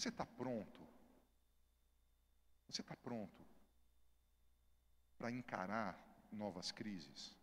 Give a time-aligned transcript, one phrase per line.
[0.00, 0.80] Você está pronto?
[2.66, 3.44] Você está pronto
[5.18, 5.92] para encarar
[6.32, 7.36] novas crises?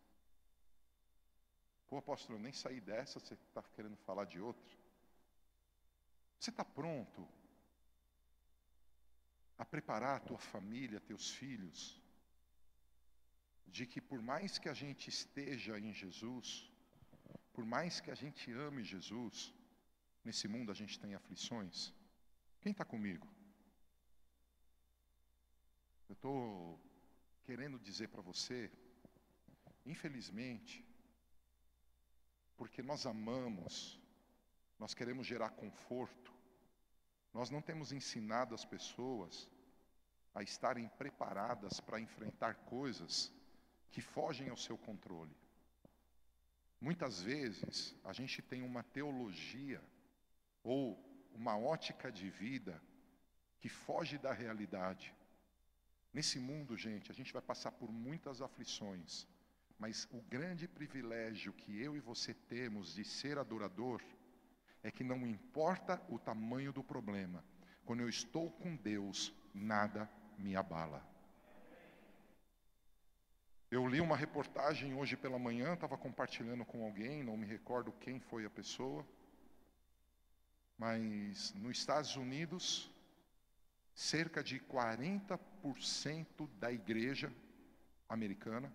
[1.86, 4.76] Pô, apóstolo, eu nem saí dessa, você está querendo falar de outra?
[6.40, 7.28] Você está pronto
[9.56, 12.02] a preparar a tua família, teus filhos,
[13.68, 16.68] de que por mais que a gente esteja em Jesus,
[17.52, 19.54] por mais que a gente ame Jesus,
[20.24, 21.96] nesse mundo a gente tem aflições?
[22.60, 23.26] Quem está comigo?
[26.08, 26.80] Eu estou
[27.44, 28.70] querendo dizer para você,
[29.86, 30.84] infelizmente,
[32.56, 34.00] porque nós amamos,
[34.78, 36.32] nós queremos gerar conforto,
[37.32, 39.48] nós não temos ensinado as pessoas
[40.34, 43.32] a estarem preparadas para enfrentar coisas
[43.90, 45.36] que fogem ao seu controle.
[46.80, 49.82] Muitas vezes a gente tem uma teologia
[50.62, 52.82] ou uma ótica de vida
[53.60, 55.14] que foge da realidade.
[56.12, 59.26] Nesse mundo, gente, a gente vai passar por muitas aflições,
[59.78, 64.02] mas o grande privilégio que eu e você temos de ser adorador
[64.82, 67.44] é que não importa o tamanho do problema,
[67.84, 71.06] quando eu estou com Deus, nada me abala.
[73.70, 78.18] Eu li uma reportagem hoje pela manhã, estava compartilhando com alguém, não me recordo quem
[78.18, 79.06] foi a pessoa,
[80.78, 82.88] mas nos Estados Unidos,
[83.94, 87.32] cerca de 40% da igreja
[88.08, 88.72] americana,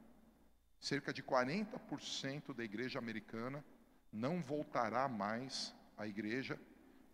[0.80, 3.64] cerca de 40% da igreja americana
[4.12, 6.60] não voltará mais à igreja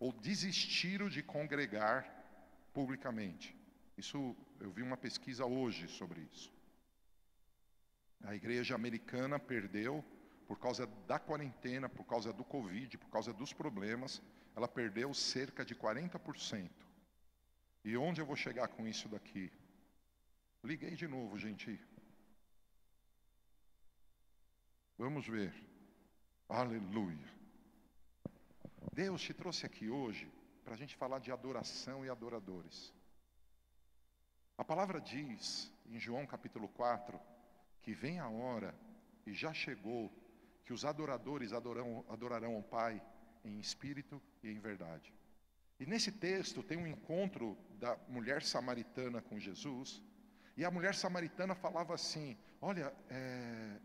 [0.00, 2.04] ou desistiram de congregar
[2.74, 3.56] publicamente.
[3.96, 6.52] Isso eu vi uma pesquisa hoje sobre isso.
[8.22, 10.04] A igreja americana perdeu
[10.50, 14.20] por causa da quarentena, por causa do Covid, por causa dos problemas,
[14.56, 16.68] ela perdeu cerca de 40%.
[17.84, 19.48] E onde eu vou chegar com isso daqui?
[20.64, 21.80] Liguei de novo, gente.
[24.98, 25.54] Vamos ver.
[26.48, 27.32] Aleluia.
[28.92, 30.28] Deus te trouxe aqui hoje
[30.64, 32.92] para a gente falar de adoração e adoradores.
[34.58, 37.20] A palavra diz, em João capítulo 4,
[37.82, 38.74] que vem a hora,
[39.24, 40.12] e já chegou,
[40.70, 43.02] que os adoradores adorarão, adorarão o Pai
[43.44, 45.12] em espírito e em verdade.
[45.80, 50.00] E nesse texto tem um encontro da mulher samaritana com Jesus,
[50.56, 53.80] e a mulher samaritana falava assim: Olha, é,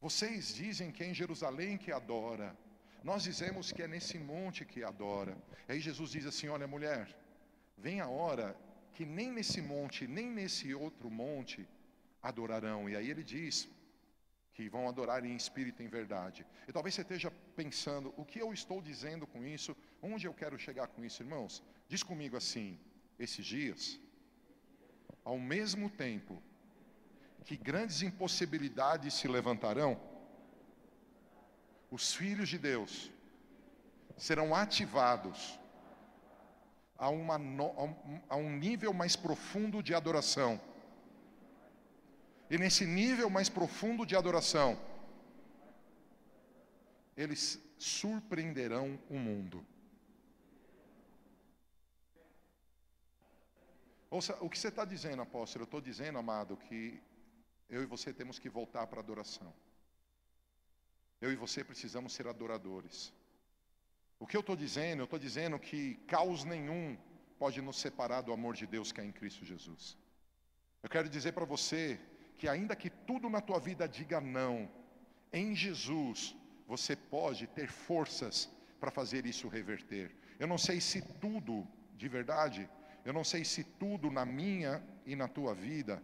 [0.00, 2.56] vocês dizem que é em Jerusalém que adora,
[3.04, 5.36] nós dizemos que é nesse monte que adora.
[5.68, 7.14] Aí Jesus diz assim: Olha, mulher,
[7.76, 8.56] vem a hora
[8.94, 11.68] que nem nesse monte, nem nesse outro monte
[12.22, 12.88] adorarão.
[12.88, 13.68] E aí ele diz:
[14.60, 16.46] que vão adorar em espírito e em verdade.
[16.68, 19.74] E talvez você esteja pensando, o que eu estou dizendo com isso?
[20.02, 21.62] Onde eu quero chegar com isso, irmãos?
[21.88, 22.78] Diz comigo assim:
[23.18, 23.98] esses dias,
[25.24, 26.42] ao mesmo tempo
[27.46, 29.98] que grandes impossibilidades se levantarão,
[31.90, 33.10] os filhos de Deus
[34.16, 35.58] serão ativados
[36.98, 37.36] a, uma,
[38.28, 40.60] a um nível mais profundo de adoração
[42.50, 44.76] e nesse nível mais profundo de adoração,
[47.16, 49.64] eles surpreenderão o mundo.
[54.10, 55.62] Ouça, o que você está dizendo, apóstolo?
[55.62, 57.00] Eu estou dizendo, amado, que
[57.68, 59.54] eu e você temos que voltar para a adoração.
[61.20, 63.12] Eu e você precisamos ser adoradores.
[64.18, 65.02] O que eu estou dizendo?
[65.02, 66.98] Eu estou dizendo que caos nenhum
[67.38, 69.96] pode nos separar do amor de Deus que é em Cristo Jesus.
[70.82, 72.00] Eu quero dizer para você
[72.40, 74.66] que ainda que tudo na tua vida diga não,
[75.30, 76.34] em Jesus
[76.66, 80.10] você pode ter forças para fazer isso reverter.
[80.38, 81.68] Eu não sei se tudo,
[81.98, 82.66] de verdade,
[83.04, 86.02] eu não sei se tudo na minha e na tua vida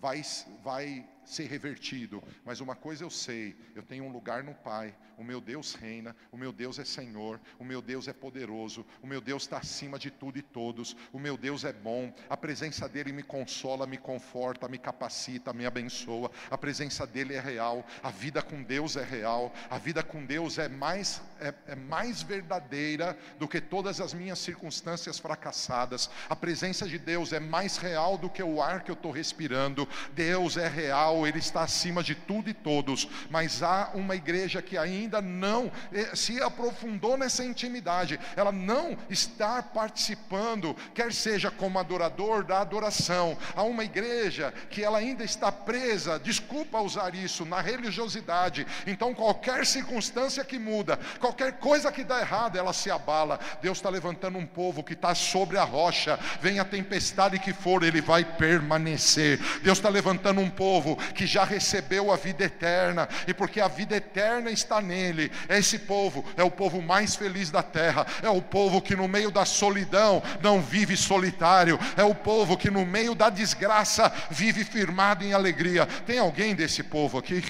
[0.00, 0.22] vai,
[0.64, 2.22] vai ser revertido.
[2.44, 6.14] Mas uma coisa eu sei: eu tenho um lugar no Pai, o meu Deus reina,
[6.30, 9.98] o meu Deus é Senhor, o meu Deus é poderoso, o meu Deus está acima
[9.98, 13.98] de tudo e todos, o meu Deus é bom, a presença dEle me consola, me
[13.98, 19.04] conforta, me capacita, me abençoa, a presença dEle é real, a vida com Deus é
[19.04, 24.14] real, a vida com Deus é mais, é, é mais verdadeira do que todas as
[24.14, 28.90] minhas circunstâncias fracassadas, a presença de Deus é mais real do que o ar que
[28.90, 33.92] eu estou respirando, Deus é real ele está acima de tudo e todos, mas há
[33.94, 41.12] uma igreja que ainda não eh, se aprofundou nessa intimidade, ela não está participando, quer
[41.12, 43.38] seja como adorador da adoração.
[43.54, 48.66] Há uma igreja que ela ainda está presa, desculpa usar isso, na religiosidade.
[48.86, 53.38] Então, qualquer circunstância que muda, qualquer coisa que dá errado, ela se abala.
[53.62, 57.82] Deus está levantando um povo que está sobre a rocha, vem a tempestade que for,
[57.82, 59.38] ele vai permanecer.
[59.62, 63.96] Deus está levantando um povo que já recebeu a vida eterna, e porque a vida
[63.96, 68.80] eterna está nele, esse povo é o povo mais feliz da terra, é o povo
[68.80, 73.30] que no meio da solidão não vive solitário, é o povo que no meio da
[73.30, 75.86] desgraça vive firmado em alegria.
[75.86, 77.42] Tem alguém desse povo aqui?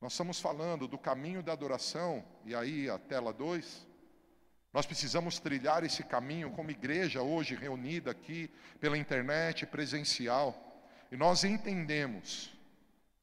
[0.00, 3.93] Nós estamos falando do caminho da adoração, e aí a tela 2.
[4.74, 8.50] Nós precisamos trilhar esse caminho como igreja hoje reunida aqui
[8.80, 10.82] pela internet, presencial.
[11.12, 12.52] E nós entendemos,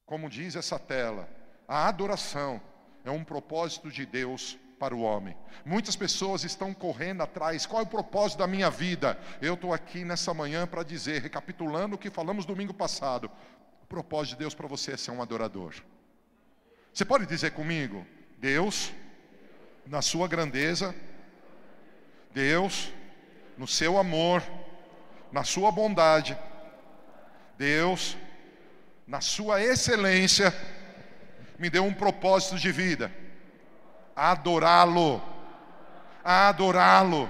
[0.06, 1.28] como diz essa tela,
[1.68, 2.58] a adoração
[3.04, 5.36] é um propósito de Deus para o homem.
[5.62, 7.66] Muitas pessoas estão correndo atrás.
[7.66, 9.18] Qual é o propósito da minha vida?
[9.42, 13.30] Eu estou aqui nessa manhã para dizer, recapitulando o que falamos domingo passado.
[13.82, 15.74] O propósito de Deus para você é ser um adorador.
[16.94, 18.06] Você pode dizer comigo?
[18.38, 18.90] Deus,
[19.86, 20.94] na sua grandeza,
[22.32, 22.92] Deus,
[23.56, 24.42] no seu amor,
[25.30, 26.36] na sua bondade,
[27.58, 28.16] Deus,
[29.06, 30.54] na sua excelência,
[31.58, 33.12] me deu um propósito de vida:
[34.16, 35.22] adorá-lo.
[36.24, 37.28] Adorá-lo.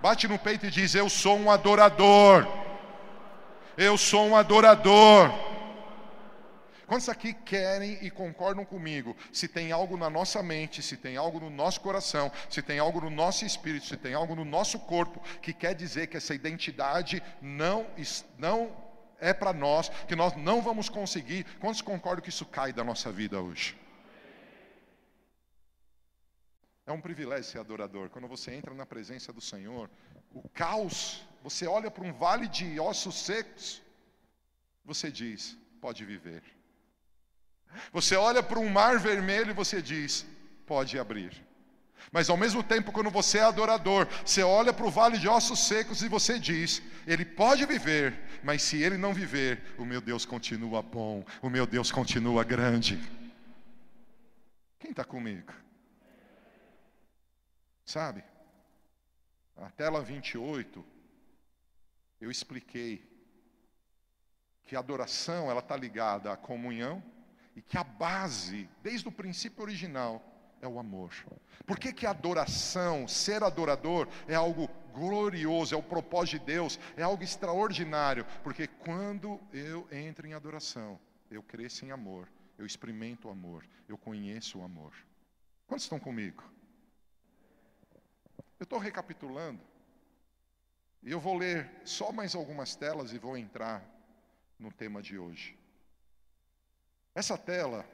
[0.00, 2.46] Bate no peito e diz: Eu sou um adorador.
[3.76, 5.49] Eu sou um adorador.
[6.90, 9.16] Quantos aqui querem e concordam comigo?
[9.32, 13.00] Se tem algo na nossa mente, se tem algo no nosso coração, se tem algo
[13.02, 17.22] no nosso espírito, se tem algo no nosso corpo que quer dizer que essa identidade
[17.40, 17.86] não,
[18.36, 18.76] não
[19.20, 23.12] é para nós, que nós não vamos conseguir, quantos concordam que isso cai da nossa
[23.12, 23.78] vida hoje?
[26.84, 28.10] É um privilégio ser adorador.
[28.10, 29.88] Quando você entra na presença do Senhor,
[30.34, 33.80] o caos, você olha para um vale de ossos secos,
[34.84, 36.42] você diz: pode viver.
[37.92, 40.26] Você olha para um mar vermelho e você diz:
[40.66, 41.50] pode abrir.
[42.12, 45.60] Mas ao mesmo tempo, quando você é adorador, você olha para o vale de ossos
[45.60, 50.24] secos e você diz: Ele pode viver, mas se ele não viver, o meu Deus
[50.24, 52.98] continua bom, o meu Deus continua grande.
[54.78, 55.52] Quem está comigo?
[57.84, 58.24] Sabe?
[59.56, 60.84] Na tela 28,
[62.20, 63.04] eu expliquei
[64.64, 67.02] que a adoração ela está ligada à comunhão
[67.54, 70.22] e que a base, desde o princípio original,
[70.60, 71.10] é o amor.
[71.66, 77.02] Por que, que adoração, ser adorador, é algo glorioso, é o propósito de Deus, é
[77.02, 78.24] algo extraordinário?
[78.42, 80.98] Porque quando eu entro em adoração,
[81.30, 84.92] eu cresço em amor, eu experimento o amor, eu conheço o amor.
[85.66, 86.42] Quantos estão comigo?
[88.58, 89.60] Eu estou recapitulando,
[91.02, 93.82] e eu vou ler só mais algumas telas e vou entrar
[94.58, 95.59] no tema de hoje.
[97.14, 97.84] Essa tela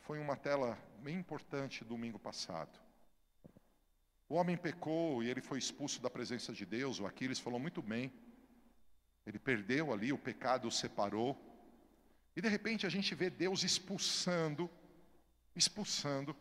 [0.00, 2.78] foi uma tela bem importante domingo passado.
[4.28, 6.98] O homem pecou e ele foi expulso da presença de Deus.
[6.98, 8.10] O Aquiles falou muito bem.
[9.26, 11.36] Ele perdeu ali, o pecado o separou.
[12.34, 14.70] E de repente a gente vê Deus expulsando,
[15.54, 16.34] expulsando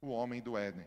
[0.00, 0.86] o homem do Éden.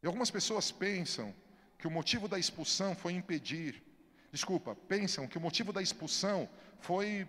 [0.00, 1.34] E algumas pessoas pensam
[1.76, 3.82] que o motivo da expulsão foi impedir,
[4.30, 6.48] desculpa, pensam que o motivo da expulsão
[6.80, 7.26] foi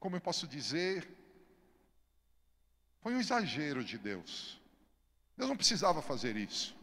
[0.00, 1.06] como eu posso dizer,
[3.00, 4.58] foi um exagero de Deus.
[5.36, 6.74] Deus não precisava fazer isso.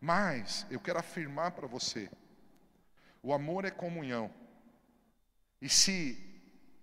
[0.00, 2.08] Mas eu quero afirmar para você:
[3.22, 4.32] o amor é comunhão.
[5.60, 6.18] E se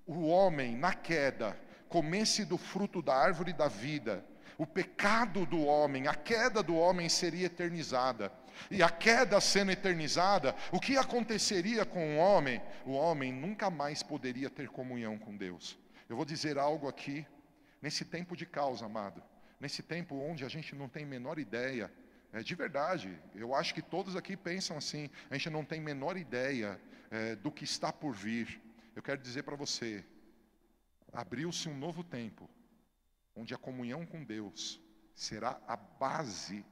[0.05, 4.24] o homem, na queda, comesse do fruto da árvore da vida,
[4.57, 8.31] o pecado do homem, a queda do homem seria eternizada.
[8.69, 12.61] E a queda sendo eternizada, o que aconteceria com o homem?
[12.85, 15.77] O homem nunca mais poderia ter comunhão com Deus.
[16.09, 17.25] Eu vou dizer algo aqui,
[17.81, 19.21] nesse tempo de causa, amado,
[19.59, 21.91] nesse tempo onde a gente não tem menor ideia,
[22.33, 26.17] é, de verdade, eu acho que todos aqui pensam assim, a gente não tem menor
[26.17, 28.61] ideia é, do que está por vir.
[28.95, 30.03] Eu quero dizer para você,
[31.13, 32.49] abriu-se um novo tempo,
[33.35, 34.81] onde a comunhão com Deus
[35.15, 36.65] será a base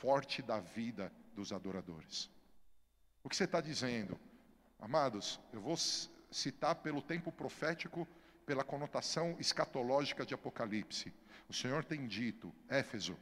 [0.00, 2.30] forte da vida dos adoradores.
[3.22, 4.18] O que você está dizendo?
[4.78, 8.06] Amados, eu vou citar pelo tempo profético,
[8.46, 11.12] pela conotação escatológica de Apocalipse.
[11.48, 13.16] O Senhor tem dito, Éfeso,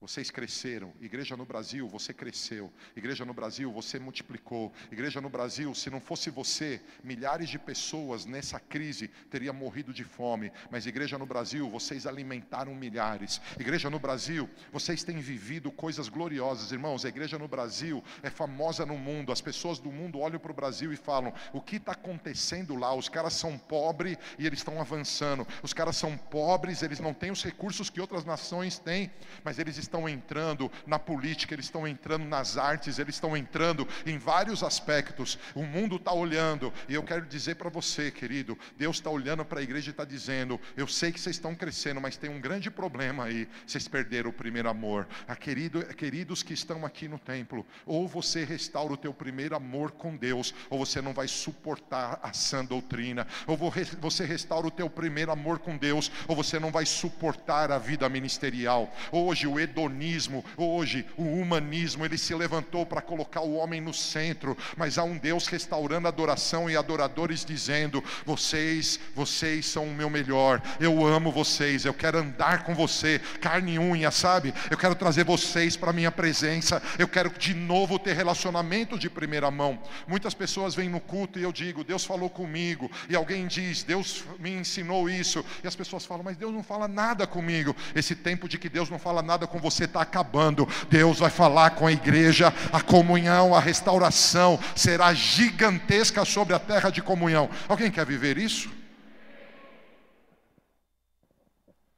[0.00, 0.92] Vocês cresceram.
[1.00, 2.72] Igreja no Brasil, você cresceu.
[2.94, 4.72] Igreja no Brasil, você multiplicou.
[4.92, 10.04] Igreja no Brasil, se não fosse você, milhares de pessoas nessa crise teriam morrido de
[10.04, 10.52] fome.
[10.70, 13.40] Mas igreja no Brasil, vocês alimentaram milhares.
[13.58, 17.04] Igreja no Brasil, vocês têm vivido coisas gloriosas, irmãos.
[17.04, 19.32] A igreja no Brasil é famosa no mundo.
[19.32, 22.94] As pessoas do mundo olham para o Brasil e falam: o que está acontecendo lá?
[22.94, 25.44] Os caras são pobres e eles estão avançando.
[25.60, 29.10] Os caras são pobres, eles não têm os recursos que outras nações têm,
[29.42, 34.18] mas eles estão entrando na política, eles estão entrando nas artes, eles estão entrando em
[34.18, 35.38] vários aspectos.
[35.54, 39.60] O mundo está olhando, e eu quero dizer para você, querido, Deus está olhando para
[39.60, 42.70] a igreja e está dizendo: Eu sei que vocês estão crescendo, mas tem um grande
[42.70, 43.48] problema aí.
[43.66, 45.06] Vocês perderam o primeiro amor.
[45.26, 49.92] A querido, queridos que estão aqui no templo, ou você restaura o teu primeiro amor
[49.92, 53.56] com Deus, ou você não vai suportar a sã doutrina, ou
[54.00, 58.08] você restaura o teu primeiro amor com Deus, ou você não vai suportar a vida
[58.08, 58.92] ministerial.
[59.12, 64.56] Hoje o hedonismo, hoje o humanismo, ele se levantou para colocar o homem no centro,
[64.76, 70.10] mas há um Deus restaurando a adoração e adoradores dizendo: "Vocês, vocês são o meu
[70.10, 70.60] melhor.
[70.80, 74.52] Eu amo vocês, eu quero andar com você, carne e unha, sabe?
[74.70, 76.82] Eu quero trazer vocês para minha presença.
[76.98, 79.78] Eu quero de novo ter relacionamento de primeira mão.
[80.06, 82.90] Muitas pessoas vêm no culto e eu digo: "Deus falou comigo".
[83.08, 85.44] E alguém diz: "Deus me ensinou isso".
[85.62, 87.76] E as pessoas falam: "Mas Deus não fala nada comigo".
[87.94, 90.66] Esse tempo de que Deus não fala nada com você está acabando.
[90.88, 96.90] Deus vai falar com a igreja, a comunhão, a restauração será gigantesca sobre a terra
[96.90, 97.50] de comunhão.
[97.68, 98.70] Alguém quer viver isso?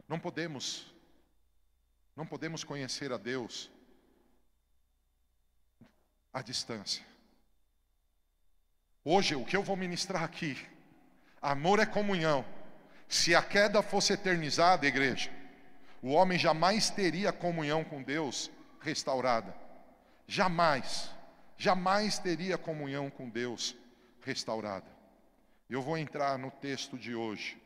[0.09, 0.93] Não podemos,
[2.17, 3.71] não podemos conhecer a Deus
[6.33, 7.05] à distância.
[9.05, 10.59] Hoje, o que eu vou ministrar aqui,
[11.41, 12.45] amor é comunhão.
[13.09, 15.31] Se a queda fosse eternizada, igreja,
[16.03, 19.55] o homem jamais teria comunhão com Deus restaurada.
[20.27, 21.11] Jamais,
[21.57, 23.77] jamais teria comunhão com Deus
[24.23, 24.87] restaurada.
[25.69, 27.61] Eu vou entrar no texto de hoje.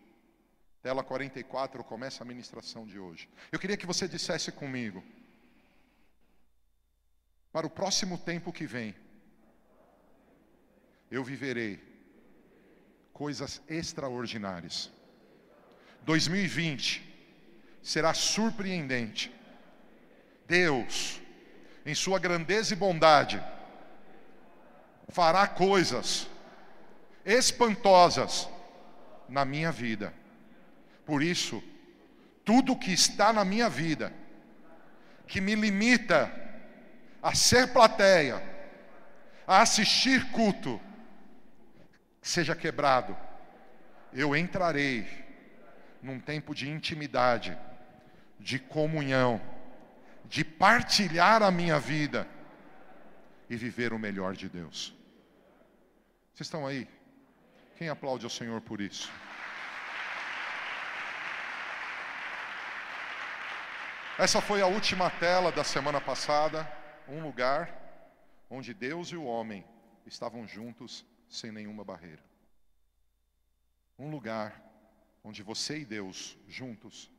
[0.83, 3.29] Tela 44 começa a ministração de hoje.
[3.53, 5.03] Eu queria que você dissesse comigo,
[7.53, 8.95] para o próximo tempo que vem,
[11.11, 11.81] eu viverei
[13.13, 14.91] coisas extraordinárias.
[16.03, 17.14] 2020
[17.85, 19.31] será surpreendente.
[20.49, 21.21] Deus,
[21.85, 23.41] em Sua grandeza e bondade,
[25.11, 26.27] fará coisas
[27.27, 28.49] espantosas
[29.29, 30.13] na minha vida.
[31.05, 31.63] Por isso,
[32.43, 34.13] tudo que está na minha vida,
[35.27, 36.33] que me limita
[37.23, 38.43] a ser plateia,
[39.47, 40.81] a assistir culto,
[42.23, 43.15] seja quebrado.
[44.11, 45.07] Eu entrarei
[46.03, 47.57] num tempo de intimidade
[48.45, 49.41] de comunhão,
[50.27, 52.29] de partilhar a minha vida
[53.49, 54.95] e viver o melhor de Deus.
[56.35, 56.87] Vocês estão aí?
[57.77, 59.11] Quem aplaude ao Senhor por isso?
[64.19, 66.71] Essa foi a última tela da semana passada,
[67.09, 67.75] um lugar
[68.51, 69.65] onde Deus e o homem
[70.05, 72.23] estavam juntos sem nenhuma barreira.
[73.99, 74.63] Um lugar
[75.25, 77.11] onde você e Deus juntos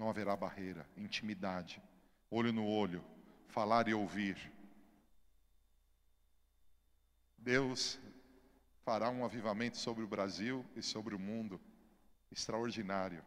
[0.00, 1.82] não haverá barreira, intimidade,
[2.30, 3.04] olho no olho,
[3.48, 4.50] falar e ouvir.
[7.36, 8.00] Deus
[8.82, 11.60] fará um avivamento sobre o Brasil e sobre o mundo
[12.32, 13.22] extraordinário.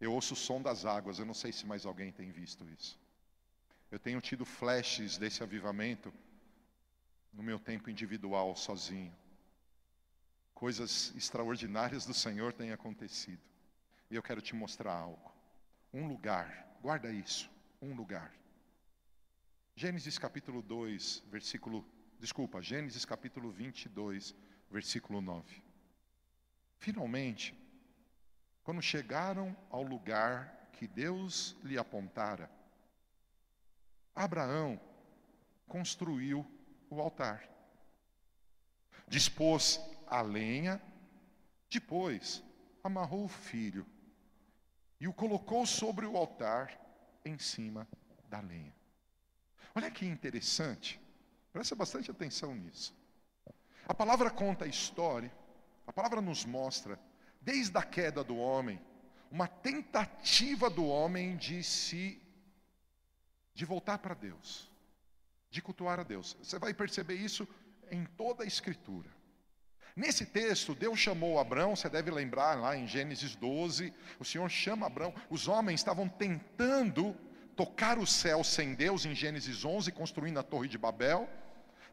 [0.00, 2.98] Eu ouço o som das águas, eu não sei se mais alguém tem visto isso.
[3.92, 6.12] Eu tenho tido flashes desse avivamento
[7.32, 9.16] no meu tempo individual, sozinho.
[10.52, 13.42] Coisas extraordinárias do Senhor têm acontecido.
[14.10, 15.29] E eu quero te mostrar algo.
[15.92, 17.50] Um lugar, guarda isso,
[17.82, 18.32] um lugar.
[19.74, 21.84] Gênesis capítulo 2, versículo,
[22.20, 24.34] desculpa, Gênesis capítulo 22,
[24.70, 25.62] versículo 9.
[26.78, 27.58] Finalmente,
[28.62, 32.48] quando chegaram ao lugar que Deus lhe apontara,
[34.14, 34.80] Abraão
[35.66, 36.46] construiu
[36.88, 37.48] o altar.
[39.08, 40.80] Dispôs a lenha,
[41.68, 42.44] depois
[42.84, 43.84] amarrou o filho
[45.00, 46.78] e o colocou sobre o altar
[47.24, 47.88] em cima
[48.28, 48.74] da lenha.
[49.74, 51.00] Olha que interessante,
[51.52, 52.94] presta bastante atenção nisso.
[53.88, 55.32] A palavra conta a história,
[55.86, 57.00] a palavra nos mostra,
[57.40, 58.80] desde a queda do homem,
[59.30, 62.20] uma tentativa do homem de se,
[63.54, 64.70] de voltar para Deus,
[65.50, 66.36] de cultuar a Deus.
[66.42, 67.48] Você vai perceber isso
[67.90, 69.10] em toda a Escritura.
[70.00, 74.86] Nesse texto, Deus chamou Abraão, você deve lembrar lá em Gênesis 12, o Senhor chama
[74.86, 77.14] Abraão, os homens estavam tentando
[77.54, 81.28] tocar o céu sem Deus em Gênesis 11, construindo a Torre de Babel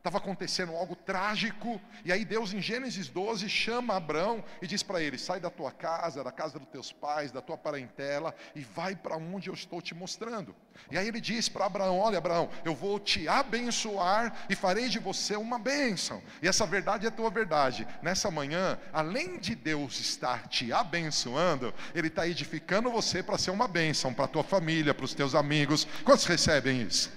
[0.07, 5.01] estava acontecendo algo trágico, e aí Deus em Gênesis 12 chama Abraão e diz para
[5.01, 8.95] ele: sai da tua casa, da casa dos teus pais, da tua parentela e vai
[8.95, 10.55] para onde eu estou te mostrando.
[10.89, 14.97] E aí ele diz para Abraão: Olha, Abraão, eu vou te abençoar e farei de
[14.97, 16.21] você uma bênção.
[16.41, 17.85] E essa verdade é tua verdade.
[18.01, 23.67] Nessa manhã, além de Deus estar te abençoando, Ele está edificando você para ser uma
[23.67, 25.85] bênção para a tua família, para os teus amigos.
[26.05, 27.16] Quantos recebem isso?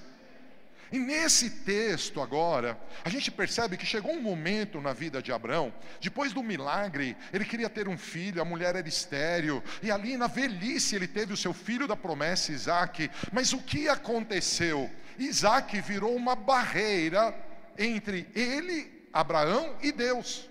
[0.92, 5.72] E nesse texto agora, a gente percebe que chegou um momento na vida de Abraão,
[6.00, 10.26] depois do milagre, ele queria ter um filho, a mulher era estéreo, e ali na
[10.26, 13.08] velhice ele teve o seu filho da promessa, Isaac.
[13.32, 14.90] Mas o que aconteceu?
[15.18, 17.34] Isaac virou uma barreira
[17.78, 20.50] entre ele, Abraão e Deus.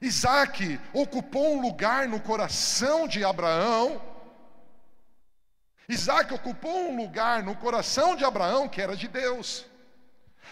[0.00, 4.11] Isaac ocupou um lugar no coração de Abraão
[5.88, 9.66] Isaac ocupou um lugar no coração de Abraão que era de Deus.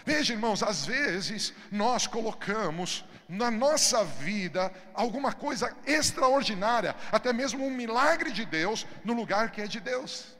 [0.05, 7.71] Veja, irmãos, às vezes nós colocamos na nossa vida alguma coisa extraordinária, até mesmo um
[7.71, 10.35] milagre de Deus, no lugar que é de Deus.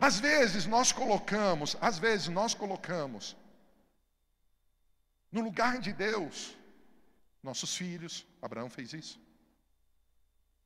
[0.00, 3.36] Às vezes nós colocamos, às vezes nós colocamos
[5.30, 6.54] no lugar de Deus
[7.42, 9.20] nossos filhos, Abraão fez isso.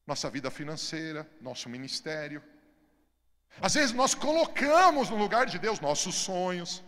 [0.07, 2.43] Nossa vida financeira, nosso ministério,
[3.61, 6.83] às vezes nós colocamos no lugar de Deus nossos sonhos.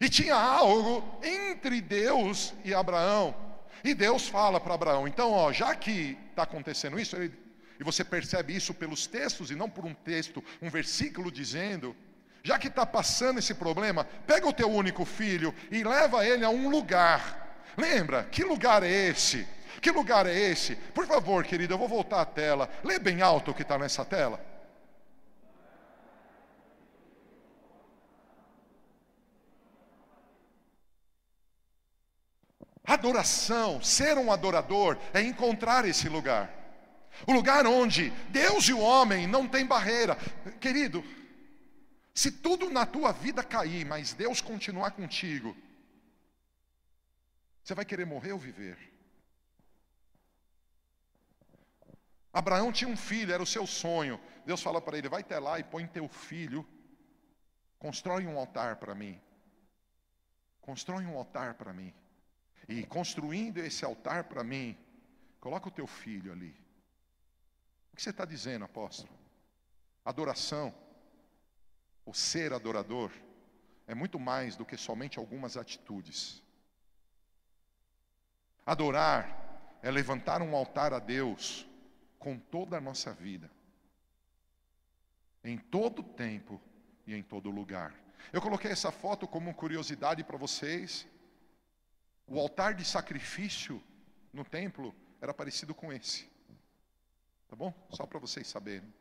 [0.00, 3.34] E tinha algo entre Deus e Abraão.
[3.82, 7.36] E Deus fala para Abraão: então, ó, já que está acontecendo isso, ele,
[7.78, 11.94] e você percebe isso pelos textos e não por um texto, um versículo dizendo,
[12.42, 16.50] já que está passando esse problema, pega o teu único filho e leva ele a
[16.50, 17.62] um lugar.
[17.76, 19.46] Lembra, que lugar é esse?
[19.80, 20.74] Que lugar é esse?
[20.74, 22.68] Por favor, querido, eu vou voltar à tela.
[22.82, 24.40] Lê bem alto o que está nessa tela.
[32.88, 36.50] Adoração, ser um adorador, é encontrar esse lugar.
[37.26, 40.16] O lugar onde Deus e o homem não tem barreira.
[40.58, 41.04] Querido,
[42.14, 45.54] se tudo na tua vida cair, mas Deus continuar contigo,
[47.62, 48.78] você vai querer morrer ou viver?
[52.32, 54.18] Abraão tinha um filho, era o seu sonho.
[54.46, 56.66] Deus fala para ele: vai até lá e põe teu filho,
[57.78, 59.20] constrói um altar para mim.
[60.62, 61.92] Constrói um altar para mim.
[62.68, 64.76] E construindo esse altar para mim,
[65.40, 66.54] coloca o teu filho ali.
[67.92, 69.16] O que você está dizendo, apóstolo?
[70.04, 70.74] Adoração,
[72.04, 73.10] o ser adorador,
[73.86, 76.42] é muito mais do que somente algumas atitudes.
[78.66, 81.66] Adorar é levantar um altar a Deus
[82.18, 83.50] com toda a nossa vida,
[85.42, 86.60] em todo tempo
[87.06, 87.94] e em todo lugar.
[88.30, 91.06] Eu coloquei essa foto como curiosidade para vocês.
[92.28, 93.82] O altar de sacrifício
[94.32, 96.30] no templo era parecido com esse.
[97.48, 97.72] Tá bom?
[97.90, 98.92] Só para vocês saberem.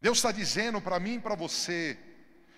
[0.00, 1.98] Deus está dizendo para mim e para você,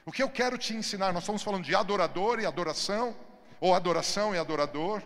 [0.06, 3.16] o que eu quero te ensinar, nós estamos falando de adorador e adoração,
[3.60, 5.02] ou adoração e adorador.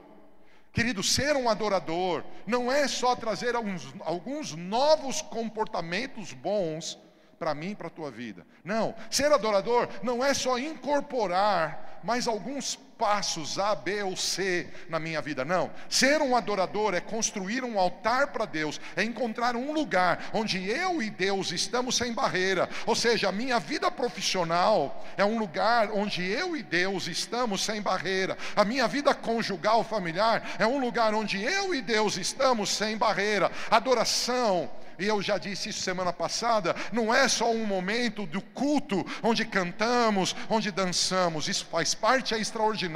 [0.72, 6.98] Querido, ser um adorador não é só trazer alguns, alguns novos comportamentos bons
[7.38, 8.46] para mim e para a tua vida.
[8.62, 14.98] Não, ser adorador não é só incorporar mais alguns passos A, B ou C na
[14.98, 15.44] minha vida.
[15.44, 15.70] Não.
[15.88, 21.00] Ser um adorador é construir um altar para Deus, é encontrar um lugar onde eu
[21.00, 22.68] e Deus estamos sem barreira.
[22.84, 27.80] Ou seja, a minha vida profissional é um lugar onde eu e Deus estamos sem
[27.80, 28.36] barreira.
[28.56, 33.50] A minha vida conjugal familiar é um lugar onde eu e Deus estamos sem barreira.
[33.70, 39.06] Adoração e eu já disse isso semana passada, não é só um momento do culto
[39.22, 42.87] onde cantamos, onde dançamos, isso faz parte, é extraordinário,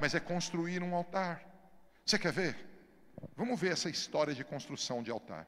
[0.00, 1.42] mas é construir um altar.
[2.04, 2.56] Você quer ver?
[3.36, 5.46] Vamos ver essa história de construção de altar.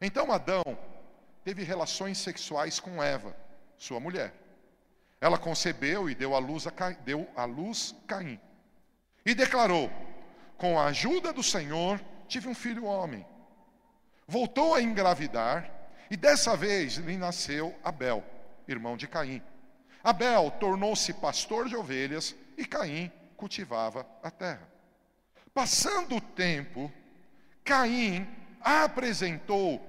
[0.00, 0.64] Então Adão
[1.44, 3.36] teve relações sexuais com Eva,
[3.76, 4.34] sua mulher.
[5.20, 8.38] Ela concebeu e deu à luz, a Caim, deu à luz Caim.
[9.24, 9.90] E declarou:
[10.58, 13.26] Com a ajuda do Senhor, tive um filho homem
[14.26, 15.70] voltou a engravidar
[16.10, 18.24] e dessa vez lhe nasceu Abel,
[18.66, 19.42] irmão de Caim.
[20.02, 24.68] Abel tornou-se pastor de ovelhas e Caim cultivava a terra.
[25.52, 26.92] Passando o tempo,
[27.64, 28.26] Caim
[28.60, 29.80] apresentou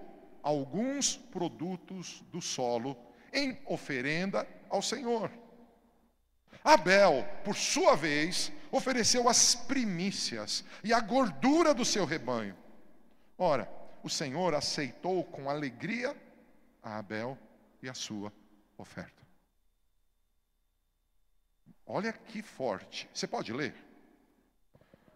[0.41, 2.97] alguns produtos do solo
[3.33, 5.31] em oferenda ao Senhor.
[6.63, 12.55] Abel, por sua vez, ofereceu as primícias e a gordura do seu rebanho.
[13.37, 13.71] Ora,
[14.03, 16.15] o Senhor aceitou com alegria
[16.81, 17.37] a Abel
[17.81, 18.31] e a sua
[18.77, 19.16] oferta.
[21.87, 23.09] Olha que forte.
[23.13, 23.73] Você pode ler?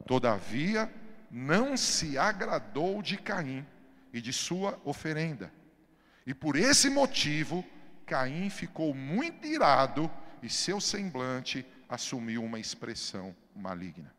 [0.07, 0.91] Todavia,
[1.29, 3.65] não se agradou de Caim
[4.13, 5.53] e de sua oferenda.
[6.25, 7.65] E por esse motivo,
[8.05, 10.09] Caim ficou muito irado
[10.41, 14.15] e seu semblante assumiu uma expressão maligna.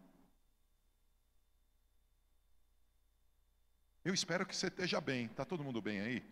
[4.05, 5.27] Eu espero que você esteja bem.
[5.27, 6.25] Está todo mundo bem aí?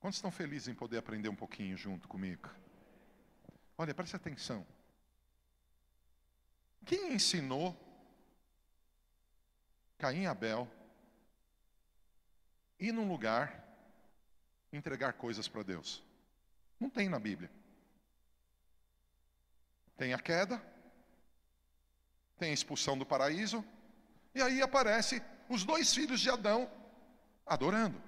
[0.00, 2.50] Quantos estão felizes em poder aprender um pouquinho junto comigo?
[3.78, 4.66] Olha, preste atenção.
[6.84, 7.76] Quem ensinou
[9.98, 10.68] Caim e Abel
[12.78, 13.62] ir num lugar
[14.72, 16.02] entregar coisas para Deus?
[16.80, 17.50] Não tem na Bíblia.
[19.96, 20.60] Tem a queda,
[22.38, 23.64] tem a expulsão do paraíso,
[24.34, 26.68] e aí aparece os dois filhos de Adão
[27.46, 28.02] adorando.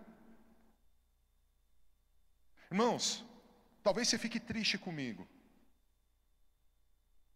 [2.71, 3.25] Irmãos,
[3.83, 5.29] talvez você fique triste comigo.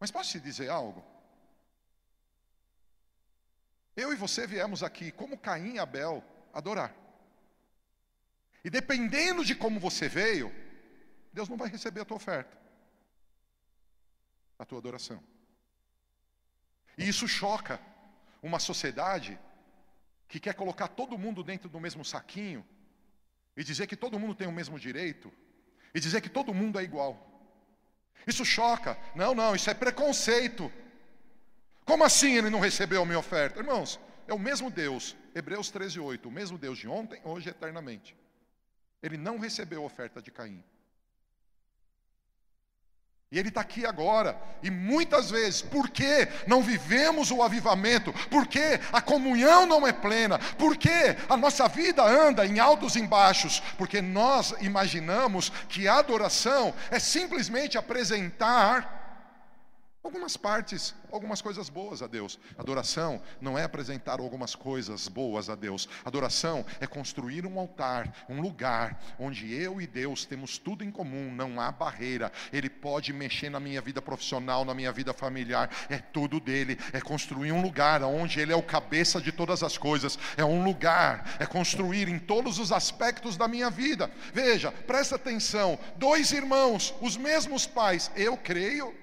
[0.01, 1.05] Mas posso te dizer algo?
[3.99, 6.23] Eu e você viemos aqui, como Caim e Abel,
[6.55, 6.95] adorar.
[8.65, 10.55] E dependendo de como você veio,
[11.33, 12.57] Deus não vai receber a tua oferta,
[14.57, 15.21] a tua adoração.
[16.97, 17.81] E isso choca
[18.41, 19.37] uma sociedade
[20.29, 22.65] que quer colocar todo mundo dentro do mesmo saquinho
[23.57, 25.33] e dizer que todo mundo tem o mesmo direito
[25.93, 27.13] e dizer que todo mundo é igual.
[28.29, 28.97] Isso choca.
[29.17, 30.71] Não, não, isso é preconceito.
[31.89, 33.61] Como assim ele não recebeu a minha oferta?
[33.61, 38.15] Irmãos, é o mesmo Deus, Hebreus 13, 8, o mesmo Deus de ontem, hoje eternamente.
[39.03, 40.63] Ele não recebeu a oferta de Caim.
[43.33, 48.13] E ele está aqui agora, e muitas vezes, por que não vivemos o avivamento?
[48.29, 50.39] Por que a comunhão não é plena?
[50.59, 53.61] Por que a nossa vida anda em altos e baixos?
[53.79, 58.98] Porque nós imaginamos que a adoração é simplesmente apresentar
[60.09, 62.39] algumas partes, algumas coisas boas a Deus.
[62.57, 65.87] Adoração não é apresentar algumas coisas boas a Deus.
[66.03, 71.31] Adoração é construir um altar, um lugar onde eu e Deus temos tudo em comum,
[71.31, 72.33] não há barreira.
[72.51, 76.79] Ele pode mexer na minha vida profissional, na minha vida familiar, é tudo dele.
[76.95, 80.19] É construir um lugar onde ele é o cabeça de todas as coisas.
[80.39, 84.11] É um lugar, é construir em todos os aspectos da minha vida.
[84.33, 88.95] Veja, presta atenção, dois irmãos, os mesmos pais, eu creio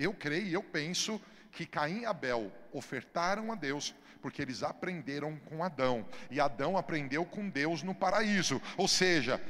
[0.00, 1.20] eu creio e eu penso
[1.52, 7.24] que Caim e Abel ofertaram a Deus porque eles aprenderam com Adão, e Adão aprendeu
[7.24, 8.60] com Deus no paraíso.
[8.76, 9.40] Ou seja,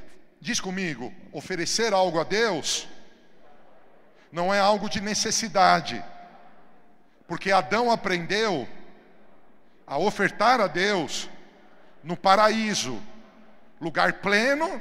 [0.40, 2.88] diz comigo, oferecer algo a Deus
[4.30, 6.02] não é algo de necessidade,
[7.26, 8.68] porque Adão aprendeu
[9.86, 11.28] a ofertar a Deus
[12.02, 13.02] no paraíso,
[13.80, 14.80] lugar pleno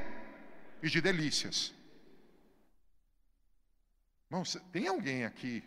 [0.84, 1.74] e de delícias.
[4.30, 5.64] Irmãos, tem alguém aqui?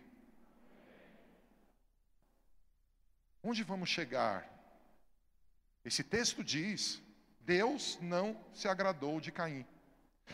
[3.43, 4.49] Onde vamos chegar?
[5.85, 7.03] Esse texto diz:
[7.41, 9.67] Deus não se agradou de Caim.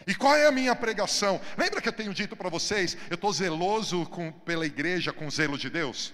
[0.07, 1.41] E qual é a minha pregação?
[1.57, 5.57] Lembra que eu tenho dito para vocês, eu estou zeloso com, pela igreja com zelo
[5.57, 6.13] de Deus?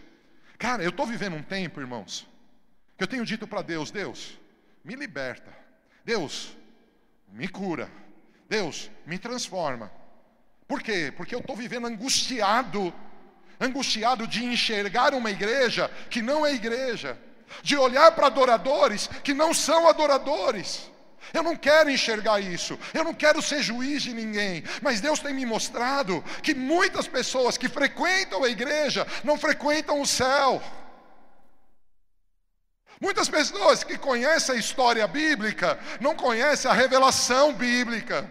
[0.57, 2.29] Cara, eu estou vivendo um tempo, irmãos,
[2.97, 4.39] que eu tenho dito para Deus: Deus,
[4.85, 5.53] me liberta.
[6.05, 6.57] Deus,
[7.29, 7.91] me cura.
[8.49, 9.91] Deus, me transforma.
[10.67, 11.13] Por quê?
[11.17, 12.93] Porque eu estou vivendo angustiado,
[13.61, 17.19] angustiado de enxergar uma igreja que não é igreja,
[17.63, 20.91] de olhar para adoradores que não são adoradores.
[21.33, 25.35] Eu não quero enxergar isso, eu não quero ser juiz de ninguém, mas Deus tem
[25.35, 30.63] me mostrado que muitas pessoas que frequentam a igreja não frequentam o céu.
[33.01, 38.31] Muitas pessoas que conhecem a história bíblica não conhecem a revelação bíblica.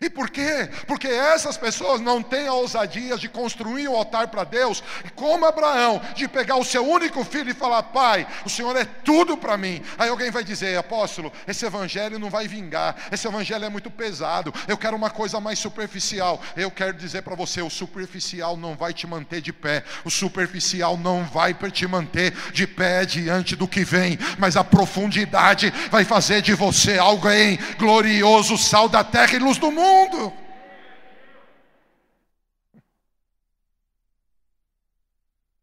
[0.00, 0.68] E por quê?
[0.86, 4.82] Porque essas pessoas não têm a ousadia de construir um altar para Deus,
[5.14, 9.36] como Abraão, de pegar o seu único filho e falar: Pai, o Senhor é tudo
[9.36, 9.82] para mim.
[9.98, 14.52] Aí alguém vai dizer: Apóstolo, esse evangelho não vai vingar, esse evangelho é muito pesado,
[14.66, 16.40] eu quero uma coisa mais superficial.
[16.56, 20.96] Eu quero dizer para você: o superficial não vai te manter de pé, o superficial
[20.96, 26.42] não vai te manter de pé diante do que vem, mas a profundidade vai fazer
[26.42, 30.32] de você alguém glorioso, sal da terra e luz do mundo mundo.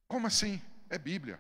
[0.08, 0.62] Como assim?
[0.90, 1.40] É Bíblia.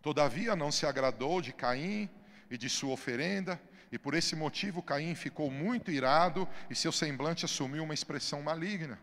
[0.00, 2.08] Todavia não se agradou de Caim
[2.50, 3.60] e de sua oferenda,
[3.92, 8.98] e por esse motivo Caim ficou muito irado e seu semblante assumiu uma expressão maligna.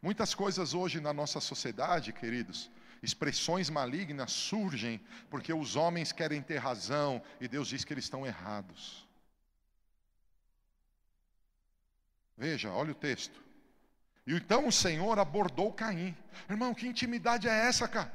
[0.00, 2.70] Muitas coisas hoje na nossa sociedade, queridos,
[3.02, 8.26] expressões malignas surgem porque os homens querem ter razão e Deus diz que eles estão
[8.26, 9.01] errados.
[12.42, 13.40] Veja, olha o texto.
[14.26, 16.12] E então o Senhor abordou Caim.
[16.50, 18.12] Irmão, que intimidade é essa, cara?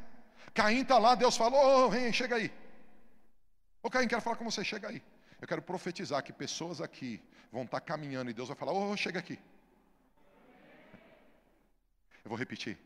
[0.53, 2.51] Caim está lá, Deus falou: Ô, oh, chega aí.
[3.81, 5.01] Ô Caim, quero falar com você, chega aí.
[5.39, 7.21] Eu quero profetizar que pessoas aqui
[7.53, 9.39] vão estar tá caminhando e Deus vai falar: Ô, oh, chega aqui.
[12.25, 12.77] Eu vou repetir.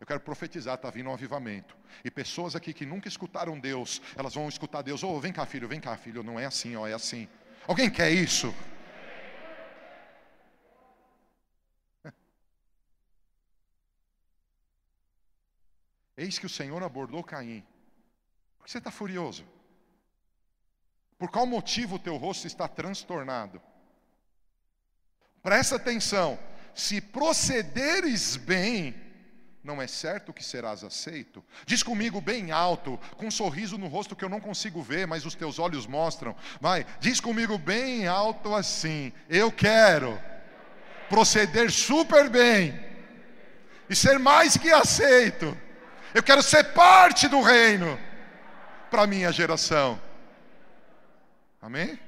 [0.00, 1.76] Eu quero profetizar, está vindo um avivamento.
[2.04, 5.04] E pessoas aqui que nunca escutaram Deus, elas vão escutar Deus.
[5.04, 6.24] Ô, oh, vem cá, filho, vem cá, filho.
[6.24, 7.28] Não é assim, ó, é assim.
[7.68, 8.52] Alguém quer isso?
[16.18, 17.64] Eis que o Senhor abordou Caim.
[18.58, 19.44] Por que você está furioso?
[21.16, 23.62] Por qual motivo o teu rosto está transtornado?
[25.40, 26.36] Presta atenção.
[26.74, 28.96] Se procederes bem,
[29.62, 31.44] não é certo que serás aceito?
[31.64, 35.24] Diz comigo bem alto, com um sorriso no rosto que eu não consigo ver, mas
[35.24, 36.34] os teus olhos mostram.
[36.60, 40.20] Vai, diz comigo bem alto assim: Eu quero
[41.08, 42.74] proceder super bem
[43.88, 45.56] e ser mais que aceito.
[46.14, 47.98] Eu quero ser parte do reino
[48.90, 50.00] para minha geração.
[51.60, 51.98] Amém?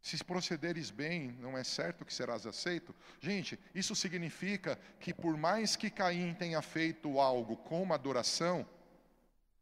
[0.00, 2.94] Se procederes bem, não é certo que serás aceito?
[3.20, 8.66] Gente, isso significa que por mais que Caim tenha feito algo como adoração,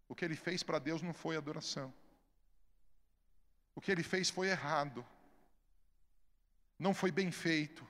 [0.08, 1.92] o que ele fez para Deus não foi adoração.
[3.74, 5.04] O que ele fez foi errado.
[6.78, 7.86] Não foi bem feito.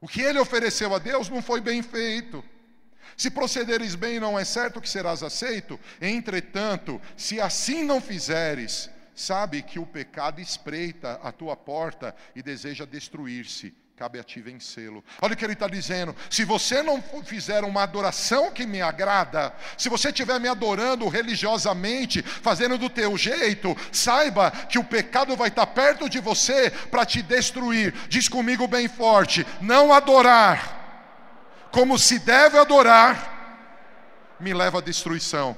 [0.00, 2.44] O que ele ofereceu a Deus não foi bem feito.
[3.16, 5.80] Se procederes bem, não é certo que serás aceito?
[6.00, 12.84] Entretanto, se assim não fizeres, sabe que o pecado espreita a tua porta e deseja
[12.84, 13.74] destruir-se.
[13.96, 15.02] Cabe a ti vencê-lo.
[15.22, 16.14] Olha o que ele está dizendo.
[16.28, 22.22] Se você não fizer uma adoração que me agrada, se você estiver me adorando religiosamente,
[22.22, 27.22] fazendo do teu jeito, saiba que o pecado vai estar perto de você para te
[27.22, 27.94] destruir.
[28.08, 30.76] Diz comigo bem forte: não adorar
[31.70, 35.56] como se deve adorar, me leva à destruição.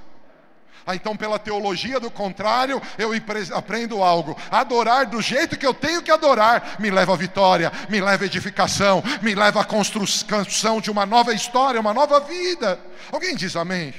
[0.88, 3.10] Ah, então, pela teologia do contrário, eu
[3.54, 4.34] aprendo algo.
[4.50, 8.26] Adorar do jeito que eu tenho que adorar me leva à vitória, me leva à
[8.26, 12.80] edificação, me leva à construção de uma nova história, uma nova vida.
[13.12, 13.92] Alguém diz amém?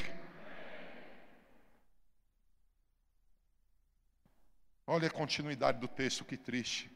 [4.87, 6.91] Olha a continuidade do texto, que triste.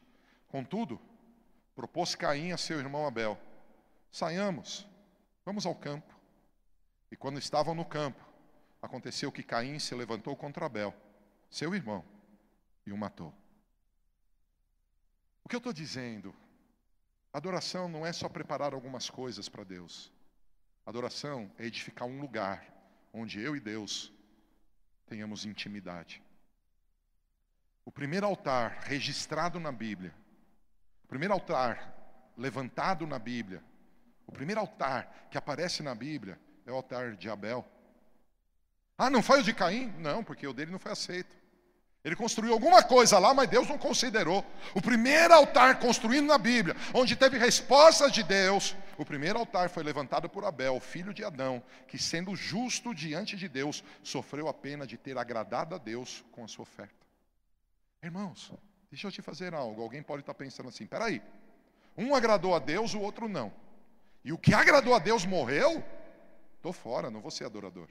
[0.48, 1.00] Contudo,
[1.76, 3.38] propôs Caim a seu irmão Abel:
[4.10, 4.88] saiamos,
[5.44, 6.12] vamos ao campo.
[7.12, 8.23] E quando estavam no campo,
[8.84, 10.94] aconteceu que Caim se levantou contra Abel,
[11.50, 12.04] seu irmão,
[12.86, 13.34] e o matou.
[15.42, 16.34] O que eu estou dizendo?
[17.32, 20.12] Adoração não é só preparar algumas coisas para Deus.
[20.84, 22.66] Adoração é edificar um lugar
[23.12, 24.12] onde eu e Deus
[25.06, 26.22] tenhamos intimidade.
[27.84, 30.14] O primeiro altar registrado na Bíblia,
[31.04, 33.62] o primeiro altar levantado na Bíblia,
[34.26, 37.66] o primeiro altar que aparece na Bíblia é o altar de Abel.
[38.96, 39.92] Ah, não foi o de Caim?
[39.98, 41.36] Não, porque o dele não foi aceito.
[42.04, 44.44] Ele construiu alguma coisa lá, mas Deus não considerou.
[44.74, 49.82] O primeiro altar construído na Bíblia, onde teve respostas de Deus, o primeiro altar foi
[49.82, 54.86] levantado por Abel, filho de Adão, que sendo justo diante de Deus, sofreu a pena
[54.86, 57.06] de ter agradado a Deus com a sua oferta.
[58.02, 58.52] Irmãos,
[58.90, 59.80] deixa eu te fazer algo.
[59.80, 61.22] Alguém pode estar pensando assim: peraí,
[61.96, 63.50] um agradou a Deus, o outro não.
[64.22, 65.82] E o que agradou a Deus morreu?
[66.56, 67.88] Estou fora, não vou ser adorador.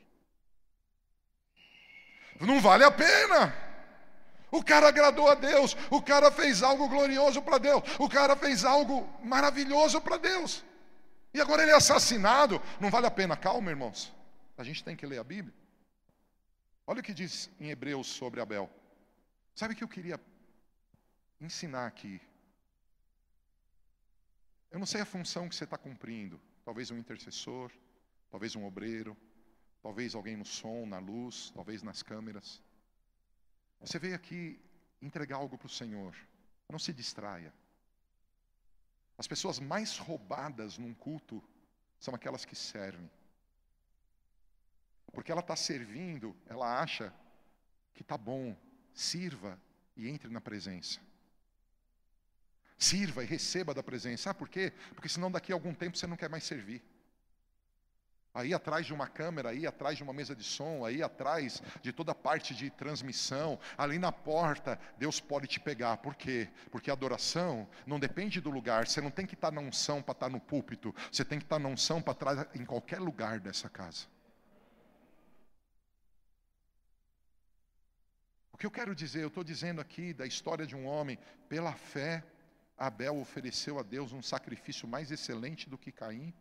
[2.40, 3.54] Não vale a pena.
[4.52, 8.64] O cara agradou a Deus, o cara fez algo glorioso para Deus, o cara fez
[8.64, 10.64] algo maravilhoso para Deus.
[11.34, 12.62] E agora ele é assassinado.
[12.80, 13.36] Não vale a pena.
[13.36, 14.14] Calma, irmãos.
[14.56, 15.56] A gente tem que ler a Bíblia.
[16.86, 18.70] Olha o que diz em Hebreus sobre Abel.
[19.56, 20.20] Sabe o que eu queria
[21.42, 22.22] ensinar aqui?
[24.70, 26.40] Eu não sei a função que você está cumprindo.
[26.64, 27.72] Talvez um intercessor,
[28.30, 29.18] talvez um obreiro,
[29.84, 32.62] talvez alguém no som, na luz, talvez nas câmeras.
[33.82, 34.58] Você veio aqui
[35.02, 36.16] entregar algo para o Senhor.
[36.70, 37.54] Não se distraia.
[39.18, 41.44] As pessoas mais roubadas num culto
[42.00, 43.12] são aquelas que servem.
[45.12, 47.14] Porque ela está servindo, ela acha
[47.94, 48.56] que está bom,
[48.94, 49.62] sirva
[49.98, 51.00] e entre na presença.
[52.78, 54.24] Sirva e receba da presença.
[54.24, 54.72] Sabe por quê?
[54.96, 56.82] Porque senão daqui a algum tempo você não quer mais servir
[58.34, 61.94] aí atrás de uma câmera, aí atrás de uma mesa de som, aí atrás de
[61.94, 65.98] toda a parte de transmissão, ali na porta, Deus pode te pegar.
[65.98, 66.50] Por quê?
[66.72, 68.88] Porque a adoração não depende do lugar.
[68.88, 70.94] Você não tem que estar na unção para estar no púlpito.
[71.12, 74.08] Você tem que estar na unção para estar em qualquer lugar dessa casa.
[78.52, 79.22] O que eu quero dizer?
[79.22, 81.20] Eu estou dizendo aqui da história de um homem,
[81.50, 82.24] pela fé,
[82.78, 86.34] Abel ofereceu a Deus um sacrifício mais excelente do que Caim.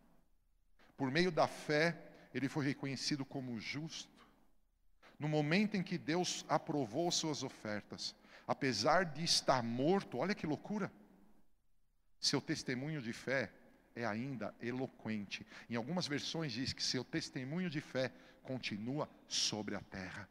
[0.95, 1.97] Por meio da fé,
[2.33, 4.11] ele foi reconhecido como justo.
[5.19, 8.15] No momento em que Deus aprovou suas ofertas,
[8.47, 10.91] apesar de estar morto, olha que loucura,
[12.19, 13.51] seu testemunho de fé
[13.95, 15.45] é ainda eloquente.
[15.69, 20.27] Em algumas versões diz que seu testemunho de fé continua sobre a terra.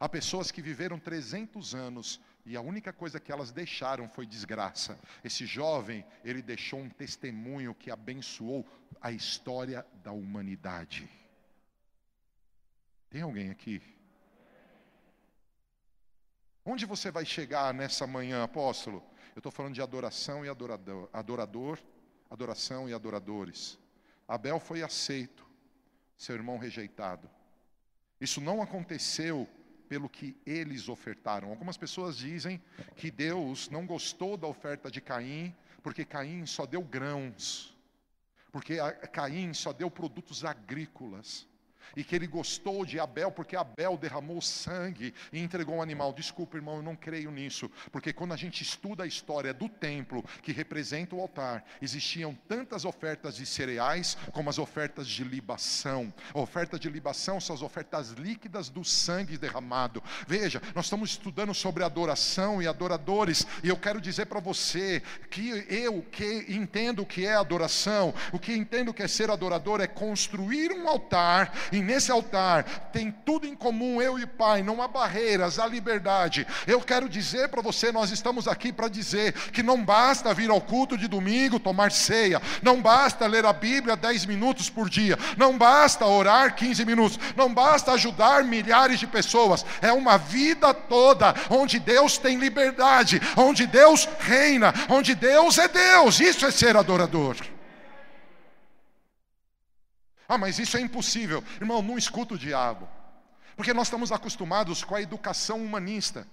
[0.00, 4.98] Há pessoas que viveram 300 anos e a única coisa que elas deixaram foi desgraça.
[5.22, 8.66] Esse jovem, ele deixou um testemunho que abençoou
[9.02, 11.06] a história da humanidade.
[13.10, 13.82] Tem alguém aqui?
[16.64, 19.04] Onde você vai chegar nessa manhã, apóstolo?
[19.36, 21.78] Eu estou falando de adoração e adorador, adorador,
[22.30, 23.78] adoração e adoradores.
[24.26, 25.46] Abel foi aceito,
[26.16, 27.28] seu irmão rejeitado.
[28.18, 29.46] Isso não aconteceu
[29.88, 31.48] pelo que eles ofertaram.
[31.48, 32.62] Algumas pessoas dizem
[32.94, 37.76] que Deus não gostou da oferta de Caim, porque Caim só deu grãos,
[38.52, 38.76] porque
[39.12, 41.47] Caim só deu produtos agrícolas
[41.96, 46.12] e que ele gostou de Abel porque Abel derramou sangue e entregou um animal.
[46.12, 50.24] Desculpa, irmão, eu não creio nisso, porque quando a gente estuda a história do templo
[50.42, 56.12] que representa o altar, existiam tantas ofertas de cereais como as ofertas de libação.
[56.34, 60.02] A oferta de libação são as ofertas líquidas do sangue derramado.
[60.26, 65.50] Veja, nós estamos estudando sobre adoração e adoradores, e eu quero dizer para você que
[65.68, 69.86] eu que entendo o que é adoração, o que entendo que é ser adorador é
[69.86, 74.88] construir um altar e nesse altar tem tudo em comum, eu e Pai, não há
[74.88, 76.46] barreiras, há liberdade.
[76.66, 80.60] Eu quero dizer para você, nós estamos aqui para dizer que não basta vir ao
[80.60, 85.56] culto de domingo, tomar ceia, não basta ler a Bíblia 10 minutos por dia, não
[85.56, 91.78] basta orar 15 minutos, não basta ajudar milhares de pessoas, é uma vida toda onde
[91.78, 97.36] Deus tem liberdade, onde Deus reina, onde Deus é Deus, isso é ser adorador.
[100.28, 101.42] Ah, mas isso é impossível.
[101.58, 102.86] Irmão, não escuta o diabo.
[103.56, 106.26] Porque nós estamos acostumados com a educação humanista.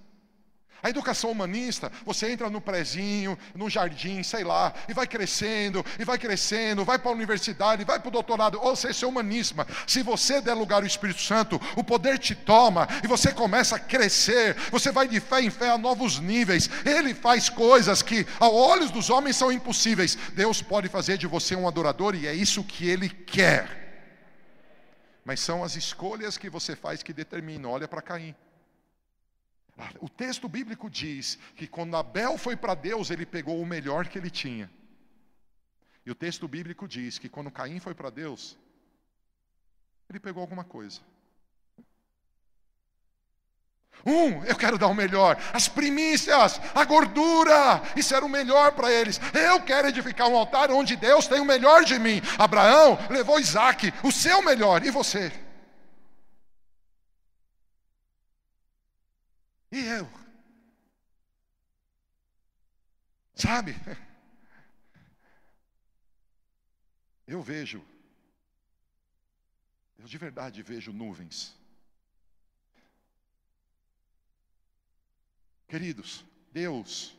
[0.82, 6.04] A educação humanista, você entra no prezinho, no jardim, sei lá, e vai crescendo, e
[6.04, 9.64] vai crescendo, vai para a universidade, vai para o doutorado, ou seja, é humanismo.
[9.86, 13.80] Se você der lugar ao Espírito Santo, o poder te toma e você começa a
[13.80, 16.68] crescer, você vai de fé em fé a novos níveis.
[16.84, 20.16] Ele faz coisas que, aos olhos dos homens, são impossíveis.
[20.34, 23.85] Deus pode fazer de você um adorador e é isso que ele quer
[25.26, 27.72] mas são as escolhas que você faz que determinam.
[27.72, 28.32] Olha para Caim.
[29.76, 34.06] Ah, o texto bíblico diz que quando Abel foi para Deus, ele pegou o melhor
[34.06, 34.70] que ele tinha.
[36.06, 38.56] E o texto bíblico diz que quando Caim foi para Deus,
[40.08, 41.00] ele pegou alguma coisa.
[44.06, 45.36] Um, eu quero dar o melhor.
[45.52, 49.20] As primícias, a gordura, isso era o melhor para eles.
[49.34, 52.22] Eu quero edificar um altar onde Deus tem o melhor de mim.
[52.38, 54.84] Abraão levou Isaac, o seu melhor.
[54.84, 55.32] E você?
[59.72, 60.08] E eu?
[63.34, 63.74] Sabe?
[67.26, 67.84] Eu vejo,
[69.98, 71.55] eu de verdade vejo nuvens
[75.68, 77.18] Queridos, Deus,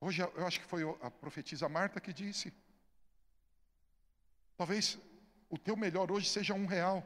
[0.00, 2.52] hoje eu acho que foi a profetisa Marta que disse,
[4.56, 4.98] talvez
[5.50, 7.02] o teu melhor hoje seja um real.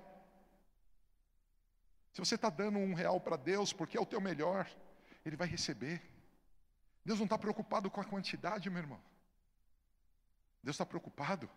[2.12, 4.71] Se você está dando um real para Deus, porque é o teu melhor,
[5.25, 6.03] Ele vai receber.
[7.05, 9.01] Deus não está preocupado com a quantidade, meu irmão.
[10.62, 11.49] Deus está preocupado